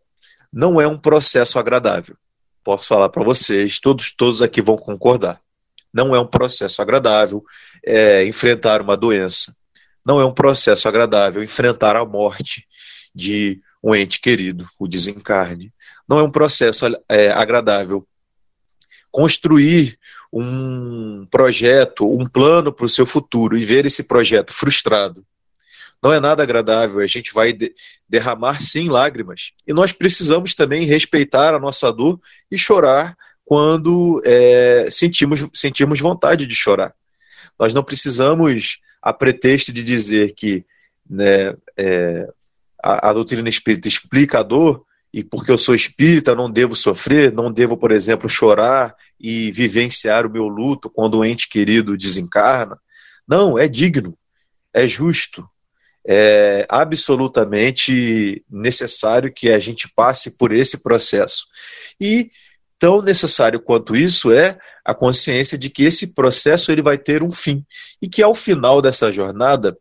não 0.52 0.80
é 0.80 0.86
um 0.86 0.98
processo 0.98 1.58
agradável. 1.58 2.16
Posso 2.62 2.88
falar 2.88 3.08
para 3.08 3.22
vocês, 3.22 3.78
todos, 3.78 4.14
todos 4.14 4.42
aqui 4.42 4.60
vão 4.60 4.76
concordar. 4.76 5.40
Não 5.92 6.14
é 6.14 6.20
um 6.20 6.26
processo 6.26 6.80
agradável 6.82 7.44
é, 7.84 8.24
enfrentar 8.24 8.80
uma 8.80 8.96
doença. 8.96 9.54
Não 10.04 10.20
é 10.20 10.24
um 10.24 10.32
processo 10.32 10.88
agradável 10.88 11.42
enfrentar 11.42 11.96
a 11.96 12.04
morte 12.04 12.66
de 13.14 13.60
um 13.82 13.94
ente 13.94 14.20
querido, 14.20 14.68
o 14.78 14.86
desencarne. 14.86 15.72
Não 16.08 16.18
é 16.18 16.22
um 16.22 16.30
processo 16.30 16.86
é, 17.08 17.30
agradável 17.30 18.06
construir 19.10 19.98
um 20.32 21.26
projeto, 21.30 22.08
um 22.08 22.26
plano 22.26 22.72
para 22.72 22.86
o 22.86 22.88
seu 22.88 23.04
futuro 23.04 23.56
e 23.56 23.64
ver 23.64 23.86
esse 23.86 24.04
projeto 24.04 24.52
frustrado. 24.52 25.24
Não 26.02 26.12
é 26.12 26.20
nada 26.20 26.42
agradável, 26.42 27.00
a 27.00 27.06
gente 27.06 27.32
vai 27.34 27.52
de 27.52 27.74
derramar 28.08 28.62
sim 28.62 28.88
lágrimas. 28.88 29.52
E 29.66 29.72
nós 29.72 29.92
precisamos 29.92 30.54
também 30.54 30.86
respeitar 30.86 31.54
a 31.54 31.58
nossa 31.58 31.92
dor 31.92 32.18
e 32.50 32.56
chorar 32.56 33.16
quando 33.44 34.22
é, 34.24 34.88
sentimos, 34.90 35.44
sentimos 35.52 36.00
vontade 36.00 36.46
de 36.46 36.54
chorar. 36.54 36.94
Nós 37.58 37.74
não 37.74 37.84
precisamos, 37.84 38.80
a 39.02 39.12
pretexto 39.12 39.72
de 39.72 39.84
dizer 39.84 40.34
que 40.34 40.64
né, 41.08 41.54
é, 41.76 42.28
a, 42.82 43.10
a 43.10 43.12
doutrina 43.12 43.48
espírita 43.48 43.88
explica 43.88 44.38
a 44.38 44.42
dor, 44.42 44.86
e 45.12 45.24
porque 45.24 45.50
eu 45.50 45.58
sou 45.58 45.74
espírita, 45.74 46.34
não 46.36 46.50
devo 46.50 46.76
sofrer, 46.76 47.32
não 47.32 47.52
devo, 47.52 47.76
por 47.76 47.90
exemplo, 47.90 48.28
chorar 48.28 48.94
e 49.18 49.50
vivenciar 49.50 50.24
o 50.24 50.30
meu 50.30 50.46
luto 50.46 50.88
quando 50.88 51.18
um 51.18 51.24
ente 51.24 51.48
querido 51.48 51.96
desencarna. 51.96 52.78
Não, 53.26 53.58
é 53.58 53.66
digno, 53.66 54.16
é 54.72 54.86
justo, 54.86 55.46
é 56.12 56.66
absolutamente 56.68 58.44
necessário 58.50 59.32
que 59.32 59.50
a 59.50 59.58
gente 59.58 59.88
passe 59.94 60.36
por 60.36 60.50
esse 60.50 60.82
processo. 60.82 61.44
E 62.00 62.30
Tão 62.80 63.02
necessário 63.02 63.60
quanto 63.60 63.94
isso 63.94 64.32
é 64.32 64.58
a 64.82 64.94
consciência 64.94 65.58
de 65.58 65.68
que 65.68 65.84
esse 65.84 66.14
processo 66.14 66.72
ele 66.72 66.80
vai 66.80 66.96
ter 66.96 67.22
um 67.22 67.30
fim 67.30 67.62
e 68.00 68.08
que 68.08 68.22
ao 68.22 68.34
final 68.34 68.80
dessa 68.80 69.12
jornada, 69.12 69.76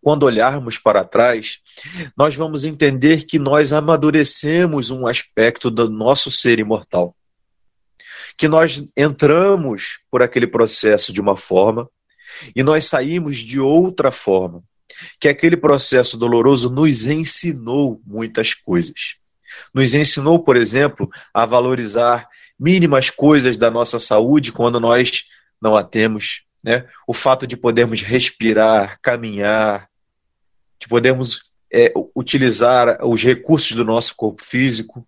quando 0.00 0.22
olharmos 0.22 0.78
para 0.78 1.04
trás, 1.04 1.58
nós 2.16 2.36
vamos 2.36 2.64
entender 2.64 3.24
que 3.24 3.36
nós 3.36 3.72
amadurecemos 3.72 4.90
um 4.90 5.08
aspecto 5.08 5.72
do 5.72 5.90
nosso 5.90 6.30
ser 6.30 6.60
imortal. 6.60 7.16
Que 8.38 8.46
nós 8.46 8.86
entramos 8.96 9.98
por 10.08 10.22
aquele 10.22 10.46
processo 10.46 11.12
de 11.12 11.20
uma 11.20 11.36
forma 11.36 11.90
e 12.54 12.62
nós 12.62 12.86
saímos 12.86 13.38
de 13.38 13.58
outra 13.58 14.12
forma. 14.12 14.62
Que 15.20 15.28
aquele 15.28 15.56
processo 15.56 16.16
doloroso 16.16 16.70
nos 16.70 17.06
ensinou 17.06 18.00
muitas 18.06 18.54
coisas. 18.54 19.16
Nos 19.72 19.94
ensinou, 19.94 20.38
por 20.38 20.56
exemplo, 20.56 21.08
a 21.32 21.46
valorizar 21.46 22.28
mínimas 22.58 23.10
coisas 23.10 23.56
da 23.56 23.70
nossa 23.70 23.98
saúde 23.98 24.52
quando 24.52 24.80
nós 24.80 25.24
não 25.60 25.76
a 25.76 25.84
temos. 25.84 26.44
Né? 26.62 26.86
O 27.06 27.12
fato 27.12 27.46
de 27.46 27.56
podermos 27.56 28.02
respirar, 28.02 28.98
caminhar, 29.00 29.88
de 30.80 30.88
podermos 30.88 31.52
é, 31.72 31.92
utilizar 32.14 33.04
os 33.04 33.22
recursos 33.22 33.76
do 33.76 33.84
nosso 33.84 34.14
corpo 34.16 34.44
físico 34.44 35.06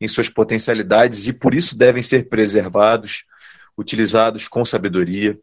em 0.00 0.08
suas 0.08 0.28
potencialidades 0.28 1.28
e 1.28 1.38
por 1.38 1.54
isso 1.54 1.78
devem 1.78 2.02
ser 2.02 2.28
preservados, 2.28 3.24
utilizados 3.78 4.48
com 4.48 4.64
sabedoria. 4.64 5.38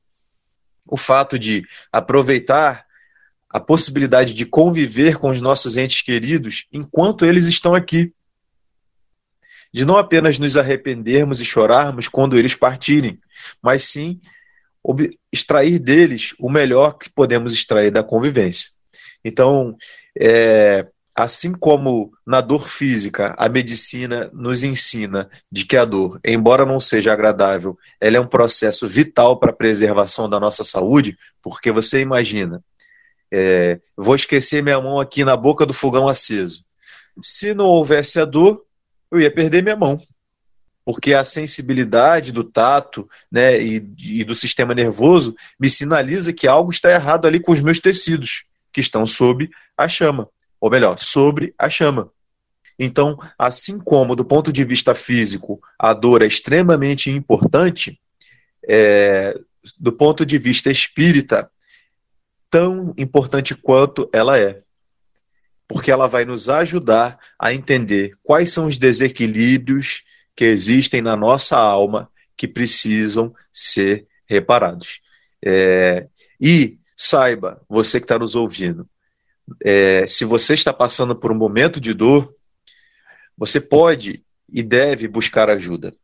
O 0.85 0.97
fato 0.97 1.39
de 1.39 1.65
aproveitar 1.91 2.85
a 3.49 3.59
possibilidade 3.59 4.33
de 4.33 4.45
conviver 4.45 5.17
com 5.17 5.29
os 5.29 5.41
nossos 5.41 5.77
entes 5.77 6.01
queridos 6.01 6.67
enquanto 6.71 7.25
eles 7.25 7.47
estão 7.47 7.73
aqui 7.73 8.13
de 9.73 9.85
não 9.85 9.97
apenas 9.97 10.39
nos 10.39 10.57
arrependermos 10.57 11.39
e 11.39 11.45
chorarmos 11.45 12.07
quando 12.07 12.37
eles 12.37 12.55
partirem, 12.55 13.19
mas 13.61 13.85
sim 13.85 14.19
extrair 15.31 15.77
deles 15.77 16.33
o 16.39 16.49
melhor 16.49 16.97
que 16.97 17.09
podemos 17.09 17.53
extrair 17.53 17.91
da 17.91 18.03
convivência. 18.03 18.71
Então, 19.23 19.75
é, 20.17 20.87
assim 21.15 21.51
como 21.51 22.11
na 22.25 22.41
dor 22.41 22.67
física, 22.67 23.35
a 23.37 23.49
medicina 23.49 24.29
nos 24.33 24.63
ensina 24.63 25.29
de 25.51 25.65
que 25.65 25.75
a 25.75 25.85
dor, 25.85 26.19
embora 26.25 26.65
não 26.65 26.79
seja 26.79 27.11
agradável, 27.11 27.77
ela 27.99 28.17
é 28.17 28.19
um 28.19 28.27
processo 28.27 28.87
vital 28.87 29.37
para 29.37 29.51
a 29.51 29.55
preservação 29.55 30.29
da 30.29 30.39
nossa 30.39 30.63
saúde, 30.63 31.17
porque 31.43 31.71
você 31.71 31.99
imagina, 31.99 32.63
é, 33.31 33.79
vou 33.95 34.15
esquecer 34.15 34.63
minha 34.63 34.79
mão 34.79 34.99
aqui 34.99 35.23
na 35.23 35.37
boca 35.37 35.65
do 35.65 35.73
fogão 35.73 36.07
aceso. 36.07 36.63
Se 37.21 37.53
não 37.53 37.65
houvesse 37.65 38.19
a 38.19 38.25
dor, 38.25 38.65
eu 39.11 39.19
ia 39.19 39.31
perder 39.31 39.63
minha 39.63 39.75
mão. 39.75 40.01
Porque 40.85 41.13
a 41.13 41.23
sensibilidade 41.23 42.31
do 42.31 42.43
tato 42.43 43.07
né, 43.31 43.61
e, 43.61 43.75
e 43.99 44.23
do 44.23 44.33
sistema 44.33 44.73
nervoso 44.73 45.35
me 45.59 45.69
sinaliza 45.69 46.33
que 46.33 46.47
algo 46.47 46.71
está 46.71 46.89
errado 46.89 47.27
ali 47.27 47.39
com 47.39 47.51
os 47.51 47.61
meus 47.61 47.79
tecidos, 47.79 48.45
que 48.73 48.81
estão 48.81 49.05
sob 49.05 49.49
a 49.77 49.87
chama. 49.87 50.27
Ou 50.59 50.69
melhor, 50.69 50.97
sobre 50.97 51.53
a 51.57 51.69
chama. 51.69 52.11
Então, 52.77 53.19
assim 53.37 53.77
como 53.77 54.15
do 54.15 54.23
ponto 54.23 54.53
de 54.53 54.63
vista 54.63 54.95
físico 54.95 55.61
a 55.77 55.93
dor 55.93 56.21
é 56.21 56.25
extremamente 56.25 57.11
importante, 57.11 57.99
é, 58.67 59.37
do 59.77 59.91
ponto 59.91 60.25
de 60.25 60.37
vista 60.37 60.71
espírita, 60.71 61.51
tão 62.49 62.93
importante 62.97 63.55
quanto 63.55 64.09
ela 64.11 64.37
é. 64.37 64.61
porque 65.67 65.91
ela 65.91 66.07
vai 66.07 66.25
nos 66.25 66.49
ajudar 66.49 67.19
a 67.37 67.53
entender 67.53 68.17
quais 68.23 68.51
são 68.51 68.65
os 68.65 68.79
desequilíbrios 68.79 70.03
que 70.35 70.43
existem 70.43 70.99
na 70.99 71.15
nossa 71.15 71.57
alma 71.57 72.09
que 72.35 72.47
precisam 72.47 73.35
ser 73.53 74.07
reparados. 74.27 75.01
É, 75.45 76.07
e 76.41 76.79
saiba, 76.97 77.61
você 77.69 77.99
que 77.99 78.05
está 78.05 78.17
nos 78.17 78.33
ouvindo, 78.33 78.89
é, 79.63 80.07
se 80.07 80.25
você 80.25 80.53
está 80.53 80.73
passando 80.73 81.15
por 81.15 81.31
um 81.31 81.37
momento 81.37 81.79
de 81.79 81.93
dor, 81.93 82.33
você 83.37 83.61
pode 83.61 84.23
e 84.51 84.63
deve 84.63 85.07
buscar 85.07 85.49
ajuda. 85.49 85.95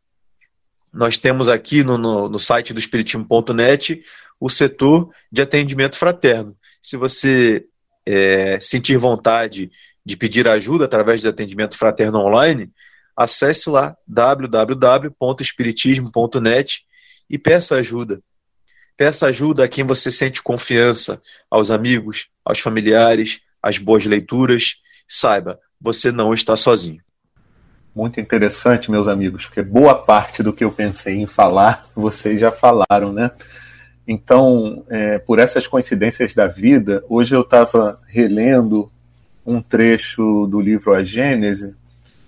Nós 0.92 1.16
temos 1.16 1.48
aqui 1.48 1.82
no, 1.82 1.98
no, 1.98 2.28
no 2.28 2.38
site 2.38 2.72
do 2.72 2.78
Espiritismo.net 2.78 4.02
o 4.40 4.50
setor 4.50 5.10
de 5.30 5.42
atendimento 5.42 5.96
fraterno. 5.96 6.56
Se 6.80 6.96
você 6.96 7.66
é, 8.04 8.58
sentir 8.60 8.96
vontade 8.96 9.70
de 10.04 10.16
pedir 10.16 10.46
ajuda 10.46 10.84
através 10.84 11.20
de 11.20 11.26
atendimento 11.28 11.76
fraterno 11.76 12.20
online, 12.20 12.70
acesse 13.16 13.68
lá 13.68 13.96
www.espiritismo.net 14.06 16.84
e 17.28 17.36
peça 17.38 17.74
ajuda. 17.76 18.22
Peça 18.96 19.26
ajuda 19.26 19.64
a 19.64 19.68
quem 19.68 19.84
você 19.84 20.10
sente 20.10 20.42
confiança, 20.42 21.20
aos 21.50 21.70
amigos, 21.70 22.30
aos 22.44 22.60
familiares, 22.60 23.42
às 23.62 23.76
boas 23.78 24.06
leituras. 24.06 24.76
Saiba, 25.08 25.60
você 25.80 26.12
não 26.12 26.32
está 26.32 26.56
sozinho. 26.56 27.02
Muito 27.94 28.18
interessante, 28.20 28.90
meus 28.90 29.08
amigos, 29.08 29.46
porque 29.46 29.62
boa 29.62 29.94
parte 29.94 30.42
do 30.42 30.52
que 30.52 30.62
eu 30.62 30.70
pensei 30.70 31.16
em 31.16 31.26
falar, 31.26 31.86
vocês 31.96 32.38
já 32.40 32.52
falaram, 32.52 33.12
né? 33.12 33.30
Então, 34.06 34.84
é, 34.88 35.18
por 35.18 35.38
essas 35.38 35.66
coincidências 35.66 36.34
da 36.34 36.46
vida, 36.46 37.04
hoje 37.08 37.34
eu 37.34 37.40
estava 37.40 37.98
relendo 38.06 38.90
um 39.44 39.60
trecho 39.60 40.46
do 40.46 40.60
livro 40.60 40.94
A 40.94 41.02
Gênese 41.02 41.74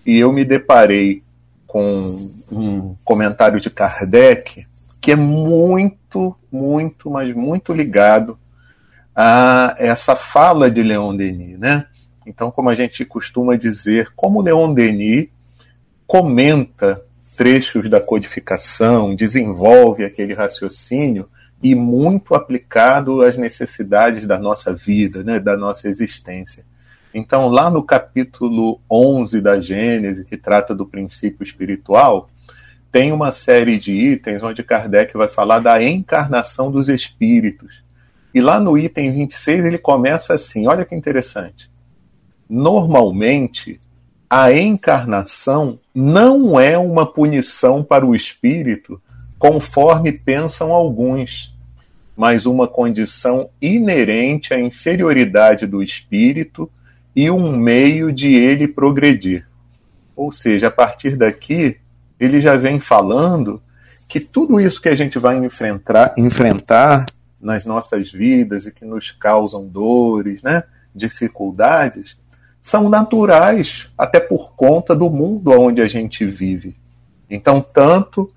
e 0.05 0.19
eu 0.19 0.33
me 0.33 0.45
deparei 0.45 1.23
com 1.67 2.33
um 2.51 2.97
comentário 3.05 3.61
de 3.61 3.71
Kardec 3.71 4.67
que 5.01 5.13
é 5.13 5.17
muito, 5.17 6.37
muito, 6.51 7.11
mas 7.11 7.35
muito 7.35 7.73
ligado 7.73 8.39
a 9.15 9.75
essa 9.79 10.15
fala 10.17 10.71
de 10.71 10.83
Leon 10.83 11.17
Denis, 11.17 11.59
né? 11.59 11.87
Então, 12.27 12.51
como 12.51 12.69
a 12.69 12.75
gente 12.75 13.05
costuma 13.05 13.57
dizer, 13.57 14.13
como 14.15 14.43
Leon 14.43 14.75
Denis 14.75 15.29
comenta 16.07 17.03
trechos 17.37 17.89
da 17.89 18.01
codificação, 18.01 19.15
desenvolve 19.15 20.05
aquele 20.05 20.35
raciocínio, 20.35 21.29
e 21.63 21.75
muito 21.75 22.35
aplicado 22.35 23.23
às 23.23 23.37
necessidades 23.37 24.27
da 24.27 24.39
nossa 24.39 24.73
vida, 24.73 25.23
né, 25.23 25.41
da 25.41 25.57
nossa 25.57 25.89
existência. 25.89 26.65
Então, 27.13 27.49
lá 27.49 27.71
no 27.71 27.83
capítulo 27.83 28.81
11 28.91 29.41
da 29.41 29.61
Gênese, 29.61 30.25
que 30.25 30.37
trata 30.37 30.75
do 30.75 30.87
princípio 30.87 31.43
espiritual, 31.43 32.29
tem 32.93 33.13
uma 33.13 33.31
série 33.31 33.79
de 33.79 33.93
itens 33.93 34.43
onde 34.43 34.63
Kardec 34.63 35.17
vai 35.17 35.29
falar 35.29 35.59
da 35.59 35.83
encarnação 35.83 36.71
dos 36.71 36.89
espíritos. 36.89 37.83
E 38.35 38.41
lá 38.41 38.61
no 38.61 38.79
item 38.79 39.13
26 39.13 39.65
ele 39.65 39.79
começa 39.79 40.35
assim: 40.35 40.67
olha 40.67 40.85
que 40.85 40.95
interessante. 40.95 41.71
Normalmente, 42.49 43.81
a 44.31 44.53
encarnação 44.53 45.79
não 45.95 46.61
é 46.61 46.79
uma 46.79 47.07
punição 47.07 47.83
para 47.83 48.07
o 48.07 48.15
espírito 48.15 49.01
conforme 49.39 50.13
pensam 50.13 50.73
alguns, 50.73 51.55
mas 52.17 52.47
uma 52.47 52.67
condição 52.67 53.49
inerente 53.63 54.53
à 54.53 54.59
inferioridade 54.59 55.67
do 55.67 55.83
espírito 55.83 56.71
e 57.15 57.31
um 57.31 57.57
meio 57.57 58.13
de 58.13 58.35
ele 58.35 58.67
progredir. 58.67 59.47
Ou 60.17 60.33
seja, 60.33 60.67
a 60.67 60.71
partir 60.71 61.17
daqui, 61.17 61.77
ele 62.19 62.41
já 62.41 62.57
vem 62.57 62.81
falando 62.81 63.63
que 64.09 64.19
tudo 64.19 64.61
isso 64.61 64.81
que 64.83 64.89
a 64.89 64.97
gente 64.97 65.19
vai 65.19 65.37
enfrentar, 65.37 66.15
enfrentar 66.17 67.07
nas 67.41 67.65
nossas 67.65 68.11
vidas 68.11 68.67
e 68.67 68.73
que 68.73 68.85
nos 68.85 69.13
causam 69.13 69.69
dores, 69.69 70.43
né, 70.43 70.65
dificuldades, 70.95 72.19
são 72.61 72.89
naturais, 72.89 73.89
até 73.97 74.19
por 74.19 74.55
conta 74.55 74.97
do 74.97 75.09
mundo 75.09 75.53
onde 75.53 75.81
a 75.81 75.87
gente 75.87 76.27
vive. 76.27 76.75
Então, 77.31 77.61
tanto 77.61 78.33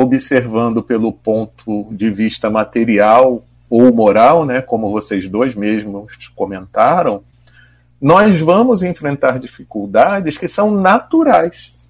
observando 0.00 0.80
pelo 0.80 1.12
ponto 1.12 1.88
de 1.90 2.08
vista 2.08 2.48
material 2.48 3.44
ou 3.68 3.92
moral, 3.92 4.46
né, 4.46 4.62
como 4.62 4.92
vocês 4.92 5.28
dois 5.28 5.56
mesmos 5.56 6.12
comentaram, 6.36 7.20
nós 8.00 8.38
vamos 8.38 8.84
enfrentar 8.84 9.40
dificuldades 9.40 10.38
que 10.38 10.46
são 10.46 10.70
naturais. 10.70 11.82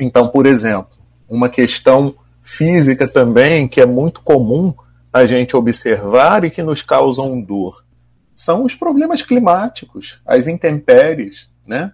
Então, 0.00 0.28
por 0.28 0.46
exemplo, 0.46 0.88
uma 1.28 1.50
questão 1.50 2.14
física 2.42 3.06
também 3.06 3.68
que 3.68 3.82
é 3.82 3.86
muito 3.86 4.22
comum 4.22 4.72
a 5.12 5.26
gente 5.26 5.54
observar 5.54 6.42
e 6.42 6.50
que 6.50 6.62
nos 6.62 6.80
causam 6.80 7.42
dor 7.42 7.84
são 8.34 8.64
os 8.64 8.74
problemas 8.74 9.20
climáticos, 9.20 10.18
as 10.24 10.48
intempéries, 10.48 11.48
né? 11.66 11.92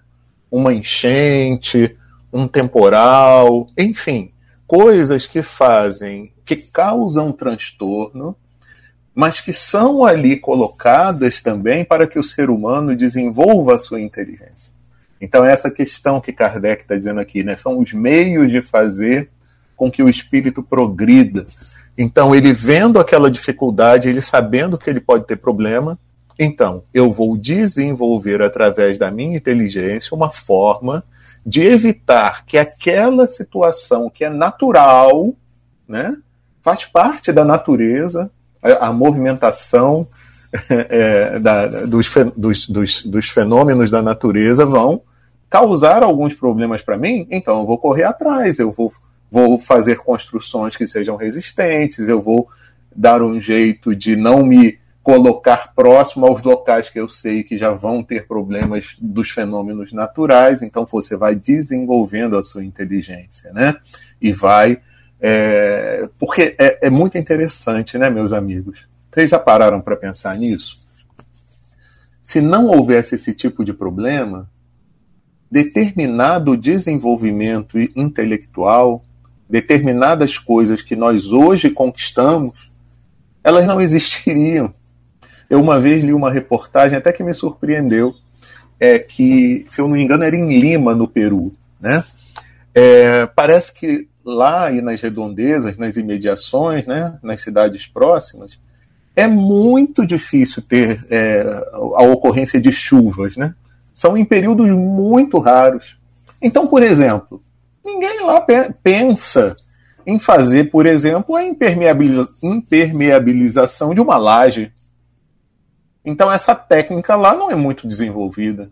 Uma 0.49 0.73
enchente, 0.73 1.97
um 2.33 2.47
temporal, 2.47 3.67
enfim, 3.77 4.33
coisas 4.73 5.27
que 5.27 5.43
fazem, 5.43 6.33
que 6.47 6.57
causam 6.57 7.31
transtorno, 7.31 8.35
mas 9.15 9.39
que 9.39 9.53
são 9.53 10.03
ali 10.03 10.35
colocadas 10.35 11.43
também 11.43 11.85
para 11.85 12.07
que 12.07 12.19
o 12.19 12.25
ser 12.25 12.49
humano 12.49 12.97
desenvolva 12.97 13.75
a 13.75 13.79
sua 13.79 14.01
inteligência. 14.01 14.73
Então, 15.21 15.45
essa 15.45 15.71
questão 15.71 16.23
que 16.23 16.33
Kardec 16.33 16.85
está 16.85 16.97
dizendo 16.97 17.21
aqui, 17.21 17.45
né, 17.45 17.55
são 17.55 17.79
os 17.79 17.93
meios 17.93 18.51
de 18.51 18.63
fazer 18.63 19.29
com 19.77 19.91
que 19.91 20.03
o 20.03 20.09
espírito 20.09 20.63
progrida. 20.63 21.45
Então, 21.99 22.35
ele 22.35 22.55
vendo 22.55 22.99
aquela 22.99 23.31
dificuldade, 23.31 24.09
ele 24.09 24.23
sabendo 24.23 24.79
que 24.79 24.89
ele 24.89 25.01
pode 25.01 25.27
ter 25.27 25.37
problema, 25.37 25.99
então, 26.39 26.83
eu 26.95 27.13
vou 27.13 27.37
desenvolver 27.37 28.41
através 28.41 28.99
da 28.99 29.11
minha 29.11 29.37
inteligência 29.37 30.17
uma 30.17 30.31
forma 30.31 31.05
de 31.45 31.63
evitar 31.63 32.45
que 32.45 32.57
aquela 32.57 33.27
situação 33.27 34.09
que 34.09 34.25
é 34.25 34.31
natural, 34.31 35.35
né, 35.87 36.17
faz 36.63 36.85
parte 36.85 37.33
da 37.33 37.45
natureza, 37.45 38.31
a, 38.63 38.89
a 38.89 38.93
movimentação 38.93 40.07
é, 40.71 41.39
da, 41.39 41.67
dos, 41.67 42.09
dos, 42.37 42.67
dos, 42.67 43.03
dos 43.03 43.29
fenômenos 43.29 43.91
da 43.91 44.01
natureza 44.01 44.65
vão 44.65 45.03
causar 45.51 46.03
alguns 46.03 46.35
problemas 46.35 46.83
para 46.83 46.97
mim, 46.97 47.27
então 47.31 47.61
eu 47.61 47.67
vou 47.67 47.77
correr 47.77 48.05
atrás, 48.05 48.59
eu 48.59 48.73
vou, 48.73 48.91
vou 49.31 49.59
fazer 49.59 49.97
construções 49.97 50.77
que 50.77 50.87
sejam 50.87 51.17
resistentes, 51.17 52.09
eu 52.09 52.23
vou 52.23 52.49
dar 52.95 53.23
um 53.23 53.41
jeito 53.41 53.95
de 53.95 54.17
não 54.17 54.43
me 54.45 54.79
colocar 55.03 55.75
próximo 55.75 56.27
aos 56.27 56.43
locais 56.43 56.88
que 56.88 57.01
eu 57.01 57.09
sei 57.09 57.43
que 57.43 57.59
já 57.59 57.73
vão 57.73 58.03
ter 58.05 58.27
problemas 58.27 58.87
dos 59.01 59.31
fenômenos 59.31 59.93
naturais, 59.93 60.62
então 60.62 60.87
você 60.87 61.17
vai 61.17 61.35
desenvolvendo 61.35 62.38
a 62.38 62.43
sua 62.43 62.65
inteligência, 62.65 63.53
né? 63.53 63.77
E 64.21 64.33
vai. 64.33 64.81
É, 65.21 66.09
porque 66.19 66.55
é, 66.59 66.87
é 66.87 66.91
muito 66.91 67.19
interessante, 67.19 67.99
né, 67.99 68.09
meus 68.11 68.33
amigos? 68.33 68.81
Vocês 69.12 69.31
já 69.31 69.38
pararam 69.38 69.81
para 69.81 69.97
pensar 69.97 70.37
nisso? 70.37 70.87
Se 72.23 72.41
não 72.41 72.69
houvesse 72.69 73.17
esse 73.17 73.35
tipo 73.35 73.65
de 73.65 73.73
problema, 73.73 74.49
determinado 75.51 76.57
desenvolvimento 76.57 77.77
intelectual, 77.97 79.03
determinadas 79.51 80.38
coisas 80.38 80.81
que 80.81 80.95
nós 80.95 81.33
hoje 81.33 81.71
conquistamos, 81.71 82.71
elas 83.45 83.67
não 83.67 83.81
existiriam 83.81 84.73
eu 85.53 85.61
uma 85.61 85.79
vez 85.79 86.03
li 86.03 86.12
uma 86.15 86.31
reportagem 86.31 86.97
até 86.97 87.12
que 87.12 87.23
me 87.23 87.35
surpreendeu, 87.35 88.15
é 88.81 88.99
que, 88.99 89.67
se 89.69 89.83
eu 89.83 89.87
não 89.87 89.95
me 89.95 90.03
engano, 90.03 90.25
era 90.25 90.35
em 90.35 90.59
Lima, 90.59 90.95
no 90.95 91.07
Peru, 91.07 91.55
né? 91.79 92.03
É, 92.75 93.27
parece 93.27 93.75
que 93.75 94.09
lá 94.25 94.73
e 94.73 94.81
nas 94.81 95.03
redondezas, 95.03 95.77
nas 95.77 95.99
imediações, 95.99 96.87
né, 96.87 97.19
nas 97.23 97.43
cidades 97.43 97.87
próximas, 97.87 98.59
é 99.15 99.27
muito 99.27 100.07
difícil 100.07 100.62
ter 100.62 101.05
é, 101.11 101.43
a 101.97 102.03
ocorrência 102.05 102.59
de 102.59 102.73
chuvas, 102.73 103.37
né? 103.37 103.55
São 103.93 104.17
em 104.17 104.25
períodos 104.25 104.71
muito 104.71 105.38
raros. 105.38 105.99
Então, 106.41 106.67
por 106.67 106.83
exemplo, 106.83 107.43
ninguém 107.85 108.25
lá 108.25 108.43
pensa 108.83 109.55
em 110.07 110.19
fazer, 110.19 110.71
por 110.71 110.87
exemplo, 110.87 111.37
a 111.37 111.45
impermeabilização 111.45 113.93
de 113.93 114.01
uma 114.01 114.17
laje. 114.17 114.73
Então 116.05 116.31
essa 116.31 116.55
técnica 116.55 117.17
lá 117.17 117.35
não 117.35 117.51
é 117.51 117.55
muito 117.55 117.87
desenvolvida. 117.87 118.71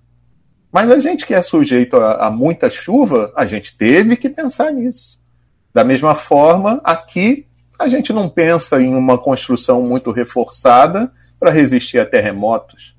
Mas 0.73 0.91
a 0.91 1.01
gente 1.01 1.27
que 1.27 1.35
é 1.35 1.43
sujeito 1.43 1.97
a, 1.97 2.27
a 2.27 2.31
muita 2.31 2.71
chuva, 2.71 3.33
a 3.37 3.45
gente 3.45 3.77
teve 3.77 4.17
que 4.17 4.29
pensar 4.29 4.73
nisso. 4.73 5.19
Da 5.73 5.85
mesma 5.85 6.15
forma, 6.15 6.81
aqui 6.85 7.47
a 7.79 7.89
gente 7.89 8.13
não 8.13 8.29
pensa 8.29 8.81
em 8.81 8.95
uma 8.95 9.19
construção 9.19 9.83
muito 9.83 10.11
reforçada 10.11 11.11
para 11.39 11.51
resistir 11.51 11.99
a 11.99 12.07
terremotos. 12.07 12.95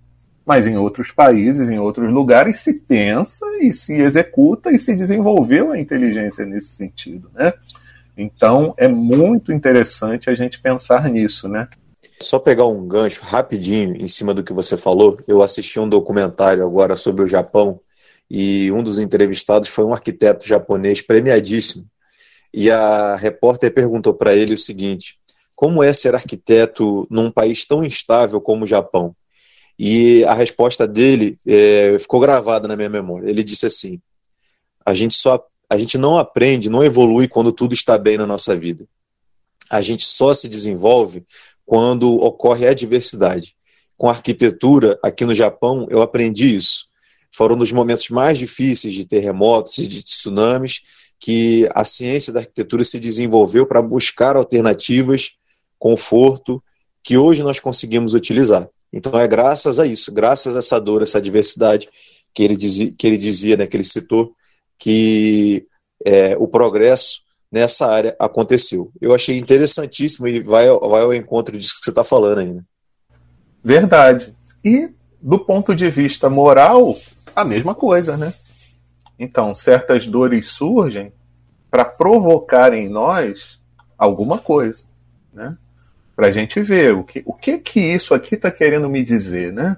Mas 0.46 0.66
em 0.66 0.76
outros 0.76 1.12
países, 1.12 1.70
em 1.70 1.80
outros 1.80 2.12
lugares, 2.12 2.60
se 2.60 2.74
pensa 2.74 3.46
e 3.62 3.72
se 3.72 3.94
executa 3.94 4.72
e 4.72 4.80
se 4.80 4.96
desenvolveu 4.96 5.72
a 5.72 5.80
inteligência 5.80 6.46
nesse 6.46 6.70
sentido, 6.70 7.30
né? 7.34 7.54
Então 8.18 8.74
é 8.78 8.88
muito 8.88 9.54
interessante 9.54 10.30
a 10.30 10.36
gente 10.36 10.60
pensar 10.60 11.08
nisso, 11.10 11.48
né? 11.48 11.68
Só 12.22 12.40
pegar 12.40 12.66
um 12.68 12.88
gancho 12.88 13.24
rapidinho 13.24 13.96
em 13.96 14.08
cima 14.08 14.34
do 14.34 14.44
que 14.44 14.54
você 14.54 14.78
falou. 14.78 15.20
Eu 15.28 15.42
assisti 15.42 15.80
um 15.80 15.90
documentário 15.90 16.64
agora 16.64 16.96
sobre 16.96 17.24
o 17.24 17.28
Japão 17.28 17.80
e 18.30 18.72
um 18.72 18.82
dos 18.82 19.00
entrevistados 19.00 19.70
foi 19.70 19.84
um 19.84 19.94
arquiteto 19.94 20.48
japonês 20.48 21.02
premiadíssimo. 21.02 21.86
E 22.54 22.72
a 22.72 23.16
repórter 23.16 23.74
perguntou 23.74 24.14
para 24.14 24.36
ele 24.36 24.54
o 24.54 24.58
seguinte: 24.58 25.18
como 25.56 25.84
é 25.84 25.92
ser 25.92 26.16
arquiteto 26.16 27.06
num 27.10 27.32
país 27.32 27.66
tão 27.66 27.84
instável 27.84 28.40
como 28.40 28.64
o 28.64 28.68
Japão? 28.68 29.16
E 29.78 30.24
a 30.26 30.34
resposta 30.34 30.88
dele 30.88 31.38
é, 31.46 31.98
ficou 32.00 32.20
gravada 32.20 32.68
na 32.68 32.76
minha 32.76 32.90
memória. 32.90 33.30
Ele 33.30 33.44
disse 33.44 33.66
assim: 33.66 34.00
a 34.86 34.94
gente 34.94 35.16
só 35.16 35.46
a 35.70 35.78
gente 35.78 35.98
não 35.98 36.18
aprende, 36.18 36.70
não 36.70 36.84
evolui 36.84 37.30
quando 37.30 37.54
tudo 37.54 37.74
está 37.74 37.98
bem 37.98 38.18
na 38.18 38.28
nossa 38.28 38.58
vida. 38.58 38.86
A 39.70 39.82
gente 39.82 40.06
só 40.06 40.34
se 40.34 40.50
desenvolve 40.50 41.26
quando 41.66 42.20
ocorre 42.20 42.68
adversidade. 42.68 43.56
Com 43.98 44.08
a 44.08 44.12
arquitetura, 44.12 45.00
aqui 45.04 45.26
no 45.26 45.34
Japão, 45.34 45.86
eu 45.90 46.02
aprendi 46.02 46.56
isso. 46.56 46.86
Foram 47.32 47.56
nos 47.56 47.72
momentos 47.72 48.10
mais 48.10 48.38
difíceis 48.38 48.94
de 48.94 49.06
terremotos 49.06 49.78
e 49.78 49.88
de 49.88 50.04
tsunamis 50.04 50.82
que 51.20 51.70
a 51.74 51.86
ciência 51.86 52.34
da 52.34 52.40
arquitetura 52.40 52.84
se 52.84 53.00
desenvolveu 53.00 53.66
para 53.66 53.82
buscar 53.82 54.36
alternativas, 54.36 55.36
conforto, 55.78 56.62
que 57.04 57.16
hoje 57.16 57.44
nós 57.44 57.60
conseguimos 57.60 58.14
utilizar. 58.14 58.68
Então 58.92 59.18
é 59.18 59.28
graças 59.28 59.80
a 59.80 59.86
isso, 59.86 60.12
graças 60.12 60.56
a 60.56 60.60
essa 60.60 60.80
dor, 60.80 61.02
essa 61.02 61.20
adversidade 61.20 61.88
que 62.34 62.44
ele 62.44 62.58
dizia, 62.58 62.94
que 62.98 63.08
ele, 63.08 63.18
dizia 63.18 63.56
né, 63.56 63.68
que 63.68 63.78
ele 63.78 63.84
citou, 63.84 64.34
que 64.78 65.66
é, 66.06 66.36
o 66.38 66.48
progresso 66.48 67.22
nessa 67.52 67.88
área 67.88 68.16
aconteceu. 68.18 68.92
Eu 69.02 69.14
achei 69.14 69.38
interessantíssimo 69.38 70.28
e 70.28 70.40
vai, 70.40 70.68
vai 70.68 71.02
ao 71.02 71.14
encontro 71.14 71.58
disso 71.58 71.76
que 71.76 71.84
você 71.84 71.92
está 71.92 72.04
falando 72.04 72.40
aí. 72.40 72.54
Né? 72.54 72.64
Verdade. 73.64 74.34
E 74.64 74.90
do 75.22 75.38
ponto 75.38 75.76
de 75.76 75.90
vista 75.90 76.30
moral, 76.30 76.96
a 77.36 77.44
mesma 77.44 77.76
coisa, 77.76 78.18
né? 78.18 78.34
Então, 79.20 79.54
certas 79.54 80.08
dores 80.08 80.48
surgem 80.48 81.12
para 81.70 81.86
provocar 81.86 82.74
em 82.74 82.90
nós 82.90 83.60
alguma 83.98 84.40
coisa, 84.40 84.84
né? 85.32 85.56
Para 86.16 86.28
a 86.28 86.32
gente 86.32 86.62
ver 86.62 86.94
o 86.94 87.04
que, 87.04 87.22
o 87.26 87.34
que 87.34 87.58
que 87.60 87.80
isso 87.80 88.14
aqui 88.14 88.36
está 88.36 88.50
querendo 88.50 88.90
me 88.90 89.04
dizer, 89.04 89.54
né? 89.54 89.78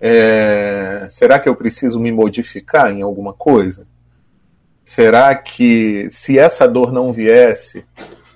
É, 0.00 1.06
será 1.10 1.38
que 1.38 1.48
eu 1.48 1.54
preciso 1.54 1.98
me 1.98 2.10
modificar 2.10 2.90
em 2.90 3.02
alguma 3.02 3.32
coisa? 3.34 3.86
Será 4.84 5.34
que 5.34 6.08
se 6.10 6.38
essa 6.38 6.66
dor 6.66 6.92
não 6.92 7.12
viesse, 7.12 7.84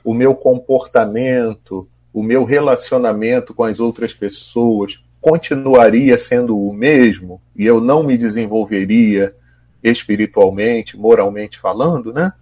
o 0.04 0.14
meu 0.14 0.35
comportamento, 0.35 1.88
o 2.12 2.22
meu 2.22 2.44
relacionamento 2.44 3.54
com 3.54 3.64
as 3.64 3.80
outras 3.80 4.12
pessoas 4.12 5.02
continuaria 5.20 6.18
sendo 6.18 6.59
o 6.59 6.72
mesmo 6.72 7.40
e 7.57 7.64
eu 7.64 7.80
não 7.80 8.02
me 8.02 8.18
desenvolveria 8.18 9.35
espiritualmente, 9.83 10.96
moralmente 10.96 11.59
falando, 11.59 12.12
né? 12.12 12.33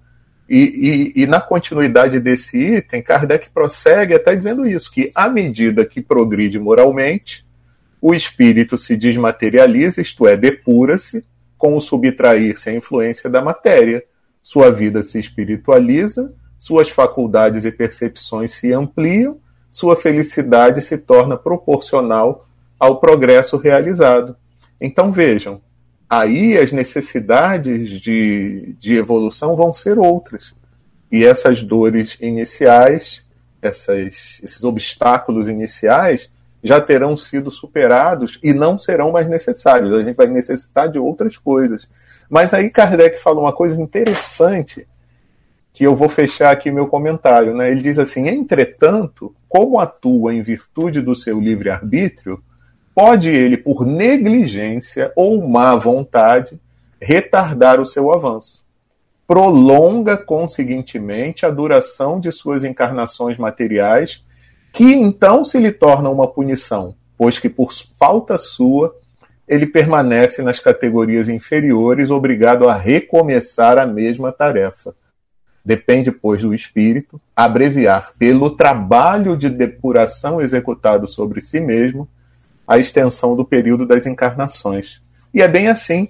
E, 0.48 1.12
e, 1.16 1.22
e, 1.22 1.26
na 1.26 1.40
continuidade 1.40 2.20
desse 2.20 2.58
item, 2.58 3.00
Kardec 3.00 3.48
prossegue 3.50 4.14
até 4.14 4.34
dizendo 4.34 4.66
isso: 4.66 4.90
que 4.92 5.10
à 5.14 5.28
medida 5.28 5.86
que 5.86 6.02
progride 6.02 6.58
moralmente, 6.58 7.46
o 8.00 8.12
espírito 8.12 8.76
se 8.76 8.96
desmaterializa, 8.96 10.02
isto 10.02 10.26
é, 10.26 10.36
depura-se, 10.36 11.24
com 11.62 11.76
o 11.76 11.80
subtrair-se 11.80 12.68
à 12.70 12.74
influência 12.74 13.30
da 13.30 13.40
matéria. 13.40 14.02
Sua 14.42 14.68
vida 14.68 15.00
se 15.00 15.20
espiritualiza, 15.20 16.34
suas 16.58 16.90
faculdades 16.90 17.64
e 17.64 17.70
percepções 17.70 18.50
se 18.50 18.72
ampliam, 18.72 19.38
sua 19.70 19.94
felicidade 19.94 20.82
se 20.82 20.98
torna 20.98 21.36
proporcional 21.36 22.48
ao 22.80 22.98
progresso 22.98 23.56
realizado. 23.58 24.34
Então 24.80 25.12
vejam, 25.12 25.60
aí 26.10 26.58
as 26.58 26.72
necessidades 26.72 28.00
de, 28.00 28.74
de 28.80 28.96
evolução 28.96 29.54
vão 29.54 29.72
ser 29.72 30.00
outras. 30.00 30.52
E 31.12 31.24
essas 31.24 31.62
dores 31.62 32.18
iniciais, 32.20 33.22
essas, 33.62 34.40
esses 34.42 34.64
obstáculos 34.64 35.46
iniciais, 35.46 36.28
já 36.62 36.80
terão 36.80 37.16
sido 37.16 37.50
superados 37.50 38.38
e 38.42 38.52
não 38.52 38.78
serão 38.78 39.10
mais 39.10 39.28
necessários. 39.28 39.92
A 39.92 40.02
gente 40.02 40.16
vai 40.16 40.28
necessitar 40.28 40.88
de 40.88 40.98
outras 40.98 41.36
coisas. 41.36 41.88
Mas 42.30 42.54
aí 42.54 42.70
Kardec 42.70 43.20
fala 43.20 43.40
uma 43.40 43.52
coisa 43.52 43.80
interessante 43.80 44.86
que 45.72 45.84
eu 45.84 45.96
vou 45.96 46.08
fechar 46.08 46.52
aqui 46.52 46.70
meu 46.70 46.86
comentário. 46.86 47.54
Né? 47.54 47.70
Ele 47.70 47.82
diz 47.82 47.98
assim: 47.98 48.28
entretanto, 48.28 49.34
como 49.48 49.80
atua 49.80 50.34
em 50.34 50.42
virtude 50.42 51.00
do 51.00 51.16
seu 51.16 51.40
livre-arbítrio, 51.40 52.42
pode 52.94 53.28
ele, 53.28 53.56
por 53.56 53.84
negligência 53.84 55.12
ou 55.16 55.46
má 55.46 55.74
vontade, 55.74 56.60
retardar 57.00 57.80
o 57.80 57.86
seu 57.86 58.12
avanço. 58.12 58.62
Prolonga, 59.26 60.16
conseguintemente, 60.16 61.46
a 61.46 61.50
duração 61.50 62.20
de 62.20 62.30
suas 62.30 62.64
encarnações 62.64 63.38
materiais 63.38 64.22
que 64.72 64.84
então 64.84 65.44
se 65.44 65.58
lhe 65.58 65.70
torna 65.70 66.08
uma 66.08 66.26
punição, 66.26 66.94
pois 67.16 67.38
que 67.38 67.48
por 67.48 67.72
falta 67.98 68.38
sua 68.38 68.94
ele 69.46 69.66
permanece 69.66 70.42
nas 70.42 70.58
categorias 70.58 71.28
inferiores, 71.28 72.10
obrigado 72.10 72.68
a 72.68 72.74
recomeçar 72.74 73.76
a 73.76 73.86
mesma 73.86 74.32
tarefa. 74.32 74.94
Depende, 75.64 76.10
pois, 76.10 76.42
do 76.42 76.54
espírito 76.54 77.20
abreviar, 77.36 78.12
pelo 78.18 78.50
trabalho 78.50 79.36
de 79.36 79.48
depuração 79.48 80.40
executado 80.40 81.06
sobre 81.06 81.40
si 81.40 81.60
mesmo, 81.60 82.08
a 82.66 82.78
extensão 82.78 83.36
do 83.36 83.44
período 83.44 83.86
das 83.86 84.06
encarnações. 84.06 85.00
E 85.34 85.42
é 85.42 85.46
bem 85.46 85.68
assim, 85.68 86.08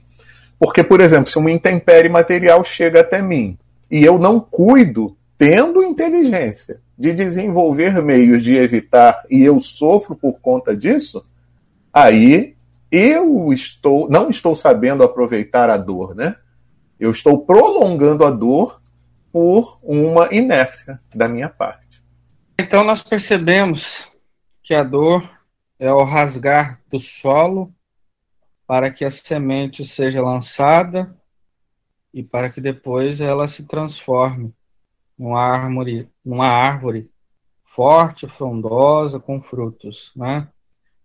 porque, 0.59 0.83
por 0.83 1.01
exemplo, 1.01 1.31
se 1.31 1.39
uma 1.39 1.51
intempérie 1.51 2.09
material 2.09 2.65
chega 2.65 3.01
até 3.01 3.21
mim 3.21 3.59
e 3.91 4.05
eu 4.05 4.19
não 4.19 4.39
cuido, 4.41 5.17
tendo 5.43 5.83
inteligência, 5.83 6.81
de 6.97 7.13
desenvolver 7.13 8.01
meios 8.01 8.45
de 8.45 8.55
evitar 8.55 9.25
e 9.29 9.43
eu 9.43 9.59
sofro 9.59 10.15
por 10.15 10.39
conta 10.39 10.77
disso, 10.77 11.27
aí 11.93 12.55
eu 12.93 13.53
estou 13.53 14.09
não 14.09 14.31
estou 14.31 14.55
sabendo 14.55 15.03
aproveitar 15.03 15.69
a 15.69 15.77
dor, 15.77 16.15
né? 16.15 16.37
Eu 16.97 17.11
estou 17.11 17.45
prolongando 17.45 18.25
a 18.25 18.31
dor 18.31 18.81
por 19.33 19.81
uma 19.83 20.33
inércia 20.33 21.01
da 21.13 21.27
minha 21.27 21.49
parte. 21.49 22.01
Então 22.57 22.85
nós 22.85 23.03
percebemos 23.03 24.09
que 24.63 24.73
a 24.73 24.85
dor 24.85 25.29
é 25.77 25.93
o 25.93 26.05
rasgar 26.05 26.81
do 26.89 27.01
solo 27.01 27.75
para 28.65 28.93
que 28.93 29.05
a 29.05 29.11
semente 29.11 29.85
seja 29.85 30.23
lançada 30.23 31.13
e 32.15 32.23
para 32.23 32.49
que 32.49 32.61
depois 32.61 33.21
ela 33.21 33.49
se 33.49 33.67
transforme 33.67 34.55
numa 35.23 35.41
árvore, 35.41 36.09
numa 36.25 36.49
árvore 36.49 37.09
forte, 37.63 38.27
frondosa, 38.27 39.21
com 39.21 39.41
frutos, 39.41 40.13
né? 40.17 40.49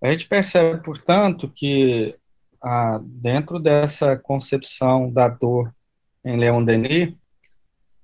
A 0.01 0.09
gente 0.09 0.27
percebe, 0.27 0.83
portanto, 0.83 1.47
que 1.47 2.15
ah, 2.61 2.99
dentro 3.03 3.59
dessa 3.59 4.17
concepção 4.17 5.11
da 5.11 5.29
dor 5.29 5.71
em 6.25 6.35
Leon 6.35 6.63
Denis, 6.63 7.13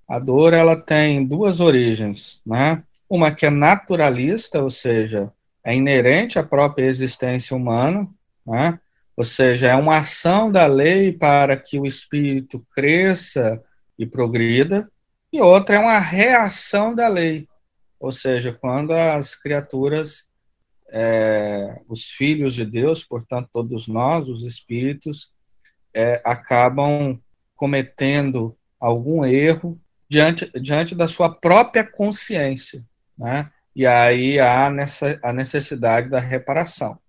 a 0.08 0.20
dor 0.20 0.54
ela 0.54 0.76
tem 0.76 1.26
duas 1.26 1.60
origens, 1.60 2.40
né? 2.46 2.84
Uma 3.10 3.32
que 3.32 3.48
é 3.48 3.50
naturalista, 3.50 4.62
ou 4.62 4.70
seja, 4.70 5.34
é 5.64 5.76
inerente 5.76 6.38
à 6.38 6.44
própria 6.44 6.86
existência 6.86 7.58
humana, 7.58 8.08
né? 8.46 8.80
Ou 9.18 9.24
seja, 9.24 9.68
é 9.68 9.76
uma 9.76 9.98
ação 9.98 10.52
da 10.52 10.68
lei 10.68 11.12
para 11.12 11.58
que 11.58 11.80
o 11.80 11.88
espírito 11.88 12.64
cresça 12.74 13.64
e 13.98 14.06
progrida, 14.06 14.88
e 15.34 15.42
outra 15.42 15.78
é 15.78 15.80
uma 15.80 15.98
reação 15.98 16.94
da 16.94 17.08
lei, 17.08 17.48
ou 18.00 18.12
seja, 18.12 18.54
quando 18.54 18.94
as 18.94 19.34
criaturas, 19.34 20.26
é, 20.92 21.82
os 21.90 22.06
filhos 22.06 22.54
de 22.54 22.64
Deus, 22.64 23.04
portanto, 23.04 23.50
todos 23.52 23.88
nós, 23.88 24.30
os 24.30 24.44
espíritos, 24.44 25.32
é, 25.92 26.22
acabam 26.24 27.20
cometendo 27.56 28.56
algum 28.80 29.26
erro 29.26 29.82
diante, 30.08 30.52
diante 30.60 30.94
da 30.94 31.08
sua 31.08 31.34
própria 31.34 31.84
consciência, 31.84 32.86
né? 33.18 33.52
E 33.76 33.88
aí 33.88 34.40
há 34.40 34.70
nessa, 34.70 35.20
a 35.24 35.34
necessidade 35.34 36.10
da 36.10 36.20
reparação, 36.20 37.00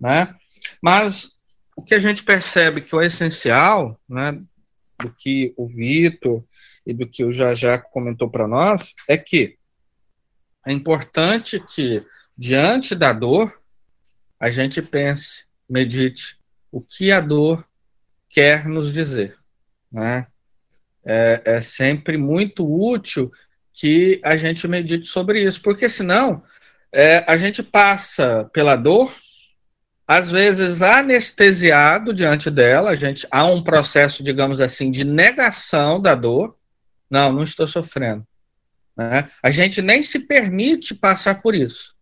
né? 0.00 0.34
Mas 0.80 1.32
o 1.76 1.82
que 1.82 1.94
a 1.94 1.98
gente 1.98 2.22
percebe 2.22 2.80
que 2.80 2.96
o 2.96 3.02
essencial, 3.02 4.00
né, 4.08 4.40
do 5.02 5.12
que 5.12 5.52
o 5.56 5.66
Vitor 5.66 6.44
e 6.86 6.94
do 6.94 7.06
que 7.06 7.24
o 7.24 7.32
Jajá 7.32 7.78
comentou 7.78 8.30
para 8.30 8.48
nós, 8.48 8.94
é 9.08 9.16
que 9.18 9.56
é 10.64 10.72
importante 10.72 11.60
que, 11.74 12.04
diante 12.38 12.94
da 12.94 13.12
dor, 13.12 13.60
a 14.38 14.50
gente 14.50 14.80
pense 14.80 15.44
medite 15.68 16.38
o 16.70 16.80
que 16.80 17.10
a 17.10 17.20
dor 17.20 17.66
quer 18.28 18.66
nos 18.66 18.92
dizer. 18.92 19.36
Né? 19.90 20.26
É, 21.04 21.42
é 21.44 21.60
sempre 21.60 22.16
muito 22.16 22.64
útil 22.64 23.30
que 23.72 24.20
a 24.22 24.36
gente 24.36 24.68
medite 24.68 25.06
sobre 25.06 25.42
isso, 25.42 25.60
porque 25.62 25.88
senão 25.88 26.42
é, 26.92 27.24
a 27.26 27.36
gente 27.36 27.62
passa 27.62 28.48
pela 28.52 28.76
dor, 28.76 29.12
às 30.18 30.30
vezes 30.30 30.82
anestesiado 30.82 32.12
diante 32.12 32.50
dela, 32.50 32.90
a 32.90 32.94
gente 32.94 33.26
há 33.30 33.46
um 33.46 33.64
processo, 33.64 34.22
digamos 34.22 34.60
assim, 34.60 34.90
de 34.90 35.04
negação 35.04 35.98
da 36.00 36.14
dor. 36.14 36.54
Não, 37.08 37.32
não 37.32 37.42
estou 37.42 37.66
sofrendo. 37.66 38.26
Né? 38.94 39.30
A 39.42 39.50
gente 39.50 39.80
nem 39.80 40.02
se 40.02 40.26
permite 40.26 40.94
passar 40.94 41.40
por 41.40 41.54
isso. 41.54 41.94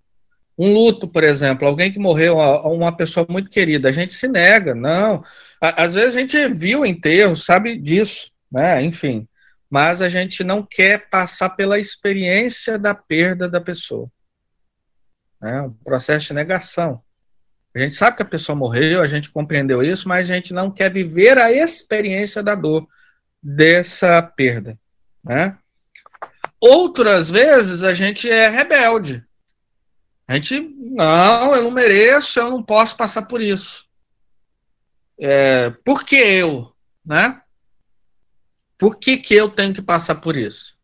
Um 0.59 0.73
luto, 0.73 1.07
por 1.07 1.23
exemplo, 1.23 1.69
alguém 1.69 1.93
que 1.93 2.01
morreu, 2.01 2.37
uma 2.37 2.97
pessoa 2.97 3.25
muito 3.31 3.49
querida, 3.49 3.89
a 3.89 3.93
gente 3.93 4.13
se 4.13 4.27
nega, 4.27 4.75
não. 4.75 5.23
Às 5.61 5.95
vezes 5.95 6.17
a 6.17 6.19
gente 6.19 6.49
viu 6.49 6.81
o 6.81 6.87
enterro, 6.87 7.37
sabe 7.37 7.79
disso, 7.79 8.33
né? 8.51 8.83
Enfim, 8.83 9.29
mas 9.71 10.03
a 10.03 10.09
gente 10.09 10.43
não 10.43 10.67
quer 10.69 11.09
passar 11.09 11.51
pela 11.51 11.79
experiência 11.79 12.77
da 12.77 12.93
perda 12.93 13.49
da 13.49 13.61
pessoa. 13.61 14.11
É 15.41 15.63
um 15.63 15.73
processo 15.73 16.27
de 16.27 16.35
negação. 16.35 17.01
A 17.75 17.79
gente 17.79 17.95
sabe 17.95 18.17
que 18.17 18.23
a 18.23 18.27
pessoa 18.27 18.57
morreu, 18.57 19.01
a 19.01 19.07
gente 19.07 19.31
compreendeu 19.31 19.83
isso, 19.83 20.09
mas 20.09 20.29
a 20.29 20.35
gente 20.35 20.53
não 20.53 20.71
quer 20.71 20.93
viver 20.93 21.39
a 21.39 21.53
experiência 21.53 22.43
da 22.43 22.55
dor 22.55 22.89
dessa 23.43 24.21
perda. 24.23 24.79
Né? 25.23 25.57
Outras 26.61 27.31
vezes 27.31 27.83
a 27.83 27.95
gente 27.95 28.29
é 28.29 28.49
rebelde. 28.49 29.25
A 30.27 30.35
gente, 30.35 30.61
não, 30.79 31.55
eu 31.55 31.65
não 31.65 31.71
mereço, 31.71 32.39
eu 32.39 32.51
não 32.51 32.63
posso 32.63 32.97
passar 32.97 33.23
por 33.23 33.41
isso. 33.41 33.87
É, 35.19 35.71
por 35.85 36.05
que 36.05 36.17
eu? 36.17 36.73
Né? 37.05 37.41
Por 38.77 38.99
que, 38.99 39.17
que 39.17 39.35
eu 39.35 39.49
tenho 39.51 39.75
que 39.75 39.83
passar 39.83 40.17
por 40.17 40.37
isso? 40.37 40.77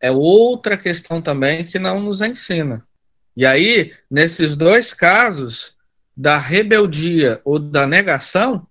É 0.00 0.10
outra 0.10 0.76
questão 0.76 1.20
também 1.20 1.64
que 1.64 1.78
não 1.78 2.00
nos 2.00 2.20
ensina. 2.20 2.86
E 3.36 3.44
aí, 3.44 3.92
nesses 4.10 4.54
dois 4.54 4.94
casos, 4.94 5.73
da 6.16 6.38
rebeldia 6.38 7.40
ou 7.44 7.58
da 7.58 7.86
negação, 7.86 8.66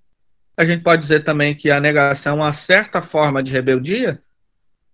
a 0.56 0.66
gente 0.66 0.84
pode 0.84 1.02
dizer 1.02 1.24
também 1.24 1.56
que 1.56 1.72
a 1.72 1.80
negação 1.80 2.34
é 2.34 2.44
uma 2.44 2.54
certa 2.54 3.02
forma 3.02 3.42
de 3.42 3.52
rebeldia, 3.52 4.22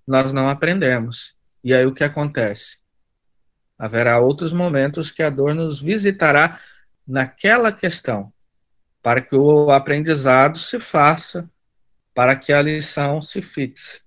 nós 0.08 0.34
não 0.34 0.50
aprendemos. 0.50 1.36
E 1.64 1.74
aí 1.74 1.86
o 1.86 1.94
que 1.94 2.04
acontece? 2.04 2.80
Haverá 3.78 4.20
outros 4.20 4.54
momentos 4.54 5.12
que 5.12 5.22
a 5.22 5.30
dor 5.30 5.54
nos 5.54 5.82
visitará 5.82 6.60
naquela 7.08 7.72
questão, 7.72 8.32
para 9.02 9.22
que 9.22 9.36
o 9.36 9.72
aprendizado 9.72 10.58
se 10.58 10.80
faça, 10.80 11.50
para 12.14 12.36
que 12.36 12.52
a 12.52 12.62
lição 12.62 13.22
se 13.22 13.42
fixe. 13.42 14.02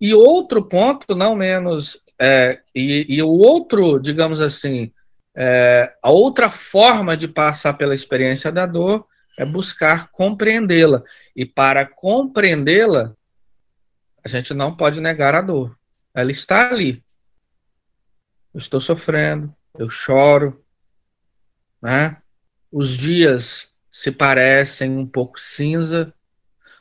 E 0.00 0.14
outro 0.14 0.62
ponto, 0.64 1.14
não 1.14 1.36
menos 1.36 2.02
é, 2.18 2.60
e, 2.74 3.06
e, 3.08 3.22
o 3.22 3.28
outro, 3.28 3.98
digamos 3.98 4.40
assim, 4.40 4.92
é, 5.34 5.96
a 6.02 6.10
outra 6.10 6.50
forma 6.50 7.16
de 7.16 7.28
passar 7.28 7.74
pela 7.74 7.94
experiência 7.94 8.50
da 8.50 8.66
dor 8.66 9.06
é 9.38 9.44
buscar 9.44 10.10
compreendê-la. 10.10 11.02
E 11.34 11.46
para 11.46 11.86
compreendê-la, 11.86 13.14
a 14.24 14.28
gente 14.28 14.52
não 14.52 14.76
pode 14.76 15.00
negar 15.00 15.34
a 15.34 15.40
dor. 15.40 15.78
Ela 16.12 16.30
está 16.30 16.70
ali. 16.70 17.02
Eu 18.52 18.58
estou 18.58 18.80
sofrendo, 18.80 19.54
eu 19.78 19.88
choro, 19.88 20.64
né? 21.80 22.20
Os 22.70 22.90
dias 22.90 23.72
se 23.90 24.10
parecem 24.10 24.90
um 24.90 25.06
pouco 25.06 25.40
cinza, 25.40 26.12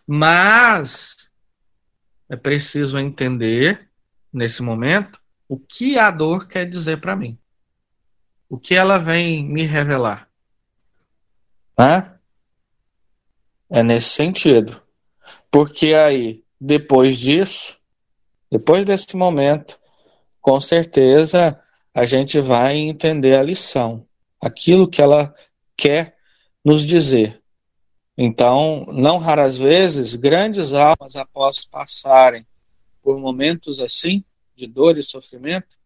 mas 0.06 1.30
é 2.28 2.36
preciso 2.36 2.98
entender 2.98 3.90
nesse 4.32 4.62
momento 4.62 5.20
o 5.48 5.58
que 5.58 5.98
a 5.98 6.12
dor 6.12 6.48
quer 6.48 6.66
dizer 6.66 7.00
para 7.00 7.16
mim. 7.16 7.40
O 8.50 8.58
que 8.58 8.74
ela 8.74 8.98
vem 8.98 9.44
me 9.44 9.66
revelar. 9.66 10.28
Né? 11.78 12.20
É 13.70 13.84
nesse 13.84 14.10
sentido. 14.10 14.82
Porque 15.52 15.94
aí, 15.94 16.44
depois 16.60 17.18
disso, 17.18 17.78
depois 18.52 18.84
desse 18.84 19.16
momento, 19.16 19.80
com 20.42 20.60
certeza 20.60 21.62
a 21.94 22.06
gente 22.06 22.40
vai 22.40 22.78
entender 22.78 23.36
a 23.36 23.44
lição, 23.44 24.08
aquilo 24.42 24.90
que 24.90 25.02
ela 25.02 25.34
quer 25.78 26.18
nos 26.64 26.86
dizer. 26.86 27.42
Então, 28.18 28.86
não 28.92 29.18
raras 29.18 29.58
vezes, 29.58 30.16
grandes 30.16 30.74
almas, 30.74 31.16
após 31.16 31.66
passarem 31.66 32.46
por 33.02 33.20
momentos 33.20 33.80
assim, 33.80 34.24
de 34.56 34.68
dor 34.68 34.98
e 34.98 35.04
sofrimento, 35.04 35.78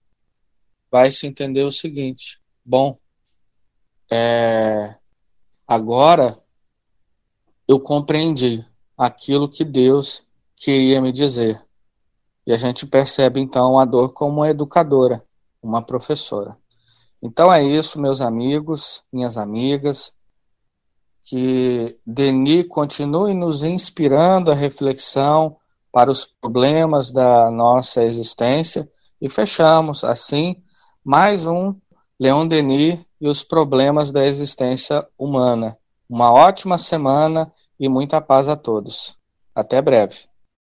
vai 0.92 1.12
se 1.12 1.28
entender 1.28 1.64
o 1.64 1.72
seguinte: 1.72 2.40
bom, 2.66 2.98
é, 4.12 4.96
agora 5.68 6.38
eu 7.68 7.80
compreendi 7.80 8.66
aquilo 8.98 9.50
que 9.50 9.64
Deus 9.64 10.26
queria 10.56 11.02
me 11.02 11.12
dizer. 11.12 11.64
E 12.46 12.52
a 12.52 12.58
gente 12.58 12.86
percebe 12.86 13.40
então 13.40 13.80
a 13.80 13.86
dor 13.86 14.14
como 14.14 14.42
uma 14.42 14.50
educadora, 14.50 15.24
uma 15.62 15.82
professora. 15.82 16.58
Então 17.22 17.52
é 17.52 17.64
isso, 17.64 18.00
meus 18.00 18.22
amigos, 18.22 19.04
minhas 19.12 19.38
amigas. 19.38 20.14
Que 21.22 21.98
Denis 22.06 22.68
continue 22.68 23.34
nos 23.34 23.64
inspirando 23.64 24.52
a 24.52 24.56
reflexão, 24.56 25.58
para 25.94 26.10
os 26.10 26.26
problemas 26.26 27.12
da 27.12 27.52
nossa 27.52 28.04
existência 28.04 28.90
e 29.22 29.30
fechamos 29.30 30.04
assim 30.04 30.56
mais 31.06 31.46
um 31.46 31.76
Leon 32.20 32.48
Denis 32.48 33.00
e 33.20 33.28
os 33.28 33.44
problemas 33.44 34.12
da 34.12 34.26
existência 34.26 35.06
humana. 35.18 35.78
Uma 36.10 36.32
ótima 36.32 36.78
semana 36.78 37.52
e 37.80 37.90
muita 37.90 38.22
paz 38.22 38.48
a 38.48 38.56
todos. 38.56 39.18
Até 39.56 39.82
breve. 39.82 40.33